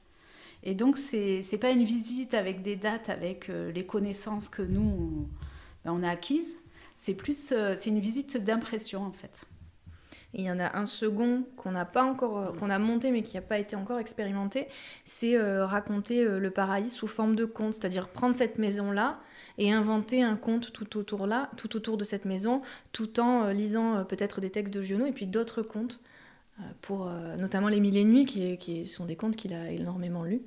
Et 0.62 0.74
donc, 0.74 0.96
c'est 0.96 1.42
n'est 1.50 1.58
pas 1.58 1.70
une 1.70 1.84
visite 1.84 2.34
avec 2.34 2.62
des 2.62 2.76
dates, 2.76 3.08
avec 3.08 3.48
euh, 3.48 3.70
les 3.72 3.86
connaissances 3.86 4.48
que 4.48 4.62
nous, 4.62 5.28
on, 5.84 5.96
ben, 5.96 6.04
a 6.04 6.10
acquises. 6.10 6.56
C'est 6.96 7.14
plus, 7.14 7.52
euh, 7.52 7.74
c'est 7.76 7.90
une 7.90 8.00
visite 8.00 8.36
d'impression, 8.36 9.04
en 9.04 9.12
fait. 9.12 9.46
il 10.34 10.44
y 10.44 10.50
en 10.50 10.58
a 10.58 10.76
un 10.76 10.86
second 10.86 11.44
qu'on 11.56 11.72
n'a 11.72 11.84
pas 11.84 12.04
encore, 12.04 12.54
qu'on 12.56 12.70
a 12.70 12.78
monté 12.78 13.10
mais 13.12 13.22
qui 13.22 13.36
n'a 13.36 13.42
pas 13.42 13.58
été 13.58 13.76
encore 13.76 13.98
expérimenté, 13.98 14.66
c'est 15.04 15.40
raconter 15.62 16.24
le 16.24 16.50
paradis 16.50 16.90
sous 16.90 17.06
forme 17.06 17.36
de 17.36 17.44
conte, 17.44 17.74
c'est-à-dire 17.74 18.08
prendre 18.08 18.34
cette 18.34 18.58
maison-là 18.58 19.20
et 19.58 19.72
inventer 19.72 20.22
un 20.22 20.36
conte 20.36 20.72
tout 20.72 20.96
autour 20.96 21.26
là, 21.26 21.50
tout 21.56 21.76
autour 21.76 21.96
de 21.96 22.04
cette 22.04 22.24
maison, 22.24 22.62
tout 22.92 23.20
en 23.20 23.44
euh, 23.44 23.52
lisant 23.52 23.96
euh, 23.96 24.04
peut-être 24.04 24.40
des 24.40 24.50
textes 24.50 24.72
de 24.72 24.80
Giono 24.80 25.04
et 25.04 25.12
puis 25.12 25.26
d'autres 25.26 25.62
contes, 25.62 26.00
euh, 26.60 26.62
pour 26.80 27.10
notamment 27.40 27.68
Les 27.68 27.80
Mille 27.80 27.96
et 27.96 28.04
Nuits, 28.04 28.24
qui, 28.24 28.56
qui 28.56 28.86
sont 28.86 29.04
des 29.04 29.16
contes 29.16 29.36
qu'il 29.36 29.52
a 29.52 29.70
énormément 29.70 30.24
lus. 30.24 30.42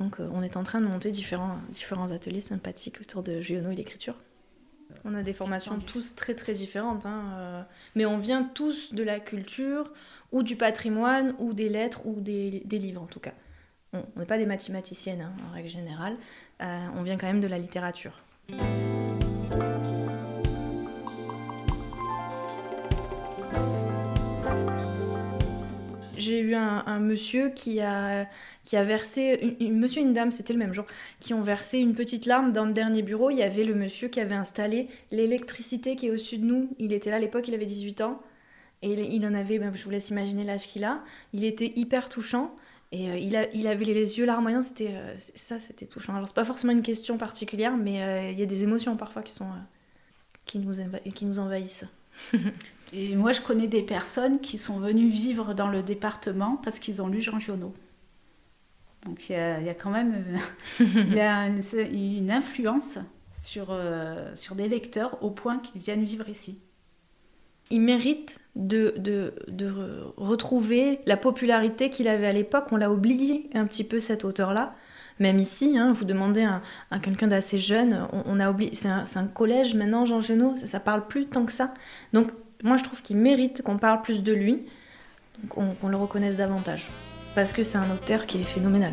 Donc 0.00 0.16
on 0.18 0.42
est 0.42 0.56
en 0.56 0.64
train 0.64 0.80
de 0.80 0.86
monter 0.86 1.12
différents, 1.12 1.58
différents 1.70 2.10
ateliers 2.10 2.40
sympathiques 2.40 3.00
autour 3.00 3.22
de 3.22 3.40
Giono 3.40 3.70
et 3.70 3.76
l'écriture. 3.76 4.16
On 5.04 5.14
a 5.14 5.22
des 5.22 5.32
formations 5.32 5.78
tous 5.78 6.14
très 6.14 6.34
très 6.34 6.52
différentes, 6.52 7.06
hein, 7.06 7.66
mais 7.94 8.04
on 8.04 8.18
vient 8.18 8.42
tous 8.42 8.92
de 8.92 9.02
la 9.02 9.20
culture 9.20 9.92
ou 10.32 10.42
du 10.42 10.56
patrimoine 10.56 11.34
ou 11.38 11.52
des 11.52 11.68
lettres 11.68 12.06
ou 12.06 12.20
des, 12.20 12.62
des 12.64 12.78
livres 12.78 13.02
en 13.02 13.06
tout 13.06 13.20
cas. 13.20 13.34
On 13.92 14.02
n'est 14.18 14.26
pas 14.26 14.38
des 14.38 14.46
mathématiciennes 14.46 15.20
hein, 15.20 15.32
en 15.48 15.52
règle 15.52 15.68
générale, 15.68 16.16
on 16.60 17.02
vient 17.02 17.16
quand 17.16 17.28
même 17.28 17.40
de 17.40 17.46
la 17.46 17.58
littérature. 17.58 18.23
J'ai 26.16 26.40
eu 26.40 26.54
un, 26.54 27.00
monsieur 27.00 27.50
qui 27.50 27.80
a, 27.80 28.26
qui 28.64 28.76
a 28.76 28.82
versé, 28.82 29.56
une, 29.60 29.78
monsieur 29.78 30.00
et 30.00 30.04
une 30.04 30.14
dame, 30.14 30.30
c'était 30.30 30.54
le 30.54 30.58
même 30.58 30.72
jour, 30.72 30.86
qui 31.20 31.34
ont 31.34 31.42
versé 31.42 31.78
une 31.78 31.94
petite 31.94 32.24
larme 32.24 32.52
dans 32.52 32.64
le 32.64 32.72
dernier 32.72 33.02
bureau. 33.02 33.30
Il 33.30 33.36
y 33.36 33.42
avait 33.42 33.64
le 33.64 33.74
monsieur 33.74 34.08
qui 34.08 34.20
avait 34.20 34.34
installé 34.34 34.88
l'électricité 35.10 35.96
qui 35.96 36.06
est 36.06 36.10
au-dessus 36.10 36.38
de 36.38 36.46
nous. 36.46 36.70
Il 36.78 36.94
était 36.94 37.10
là 37.10 37.16
à 37.16 37.18
l'époque, 37.18 37.46
il 37.48 37.54
avait 37.54 37.66
18 37.66 38.00
ans. 38.00 38.22
Et 38.80 38.92
il 39.14 39.26
en 39.26 39.34
avait, 39.34 39.58
ben, 39.58 39.72
je 39.74 39.84
vous 39.84 39.90
laisse 39.90 40.10
imaginer 40.10 40.44
l'âge 40.44 40.66
qu'il 40.66 40.84
a. 40.84 41.02
Il 41.32 41.44
était 41.44 41.72
hyper 41.76 42.08
touchant. 42.08 42.54
Et 42.94 43.10
euh, 43.10 43.48
il, 43.52 43.66
avait 43.66 43.84
les 43.84 44.18
yeux 44.20 44.24
larmoyants, 44.24 44.62
c'était 44.62 44.92
euh, 44.92 45.16
ça, 45.16 45.58
c'était 45.58 45.84
touchant. 45.84 46.14
Alors 46.14 46.28
c'est 46.28 46.34
pas 46.34 46.44
forcément 46.44 46.72
une 46.72 46.82
question 46.82 47.18
particulière, 47.18 47.76
mais 47.76 48.00
euh, 48.00 48.30
il 48.30 48.38
y 48.38 48.42
a 48.42 48.46
des 48.46 48.62
émotions 48.62 48.96
parfois 48.96 49.22
qui 49.22 49.32
sont 49.32 49.48
qui 50.44 50.60
nous 50.60 51.38
envahissent. 51.40 51.86
et 52.92 53.16
moi, 53.16 53.32
je 53.32 53.40
connais 53.40 53.66
des 53.66 53.82
personnes 53.82 54.38
qui 54.38 54.58
sont 54.58 54.78
venues 54.78 55.08
vivre 55.08 55.54
dans 55.54 55.66
le 55.66 55.82
département 55.82 56.56
parce 56.62 56.78
qu'ils 56.78 57.02
ont 57.02 57.08
lu 57.08 57.20
Jean 57.20 57.40
Giono. 57.40 57.74
Donc 59.06 59.28
il 59.28 59.32
y, 59.32 59.36
a, 59.36 59.74
quand 59.74 59.90
même 59.90 60.24
une, 60.80 61.60
une 61.92 62.30
influence 62.30 62.98
sur, 63.32 63.76
sur 64.36 64.54
des 64.54 64.68
lecteurs 64.68 65.22
au 65.22 65.30
point 65.30 65.58
qu'ils 65.58 65.80
viennent 65.80 66.04
vivre 66.04 66.28
ici 66.28 66.60
il 67.70 67.80
mérite 67.80 68.40
de, 68.56 69.34
retrouver 70.16 71.00
la 71.06 71.16
popularité 71.16 71.90
qu'il 71.90 72.08
avait 72.08 72.26
à 72.26 72.32
l'époque. 72.32 72.66
On 72.72 72.76
l'a 72.76 72.90
oublié 72.90 73.48
un 73.54 73.66
petit 73.66 73.84
peu, 73.84 74.00
cet 74.00 74.24
auteur-là. 74.24 74.74
Même 75.20 75.38
ici, 75.38 75.78
hein, 75.78 75.92
vous 75.92 76.04
demandez 76.04 76.44
à, 76.90 76.98
quelqu'un 76.98 77.28
d'assez 77.28 77.58
jeune, 77.58 78.08
on, 78.26 78.40
a 78.40 78.50
oublié, 78.50 78.72
c'est 78.74 78.88
un, 78.88 79.26
collège 79.26 79.74
maintenant, 79.74 80.06
Jean 80.06 80.20
Genot, 80.20 80.56
ça, 80.56 80.66
ça, 80.66 80.80
parle 80.80 81.06
plus 81.06 81.26
tant 81.26 81.44
que 81.44 81.52
ça. 81.52 81.72
Donc 82.12 82.32
moi 82.64 82.76
je 82.76 82.82
trouve 82.82 83.00
qu'il 83.00 83.18
mérite 83.18 83.62
qu'on 83.62 83.78
parle 83.78 84.02
plus 84.02 84.24
de 84.24 84.32
lui, 84.32 84.66
qu'on 85.48 85.88
le 85.88 85.96
reconnaisse 85.96 86.36
davantage. 86.36 86.88
Parce 87.36 87.52
que 87.52 87.62
c'est 87.62 87.78
un 87.78 87.90
auteur 87.92 88.26
qui 88.26 88.40
est 88.40 88.44
phénoménal. 88.44 88.92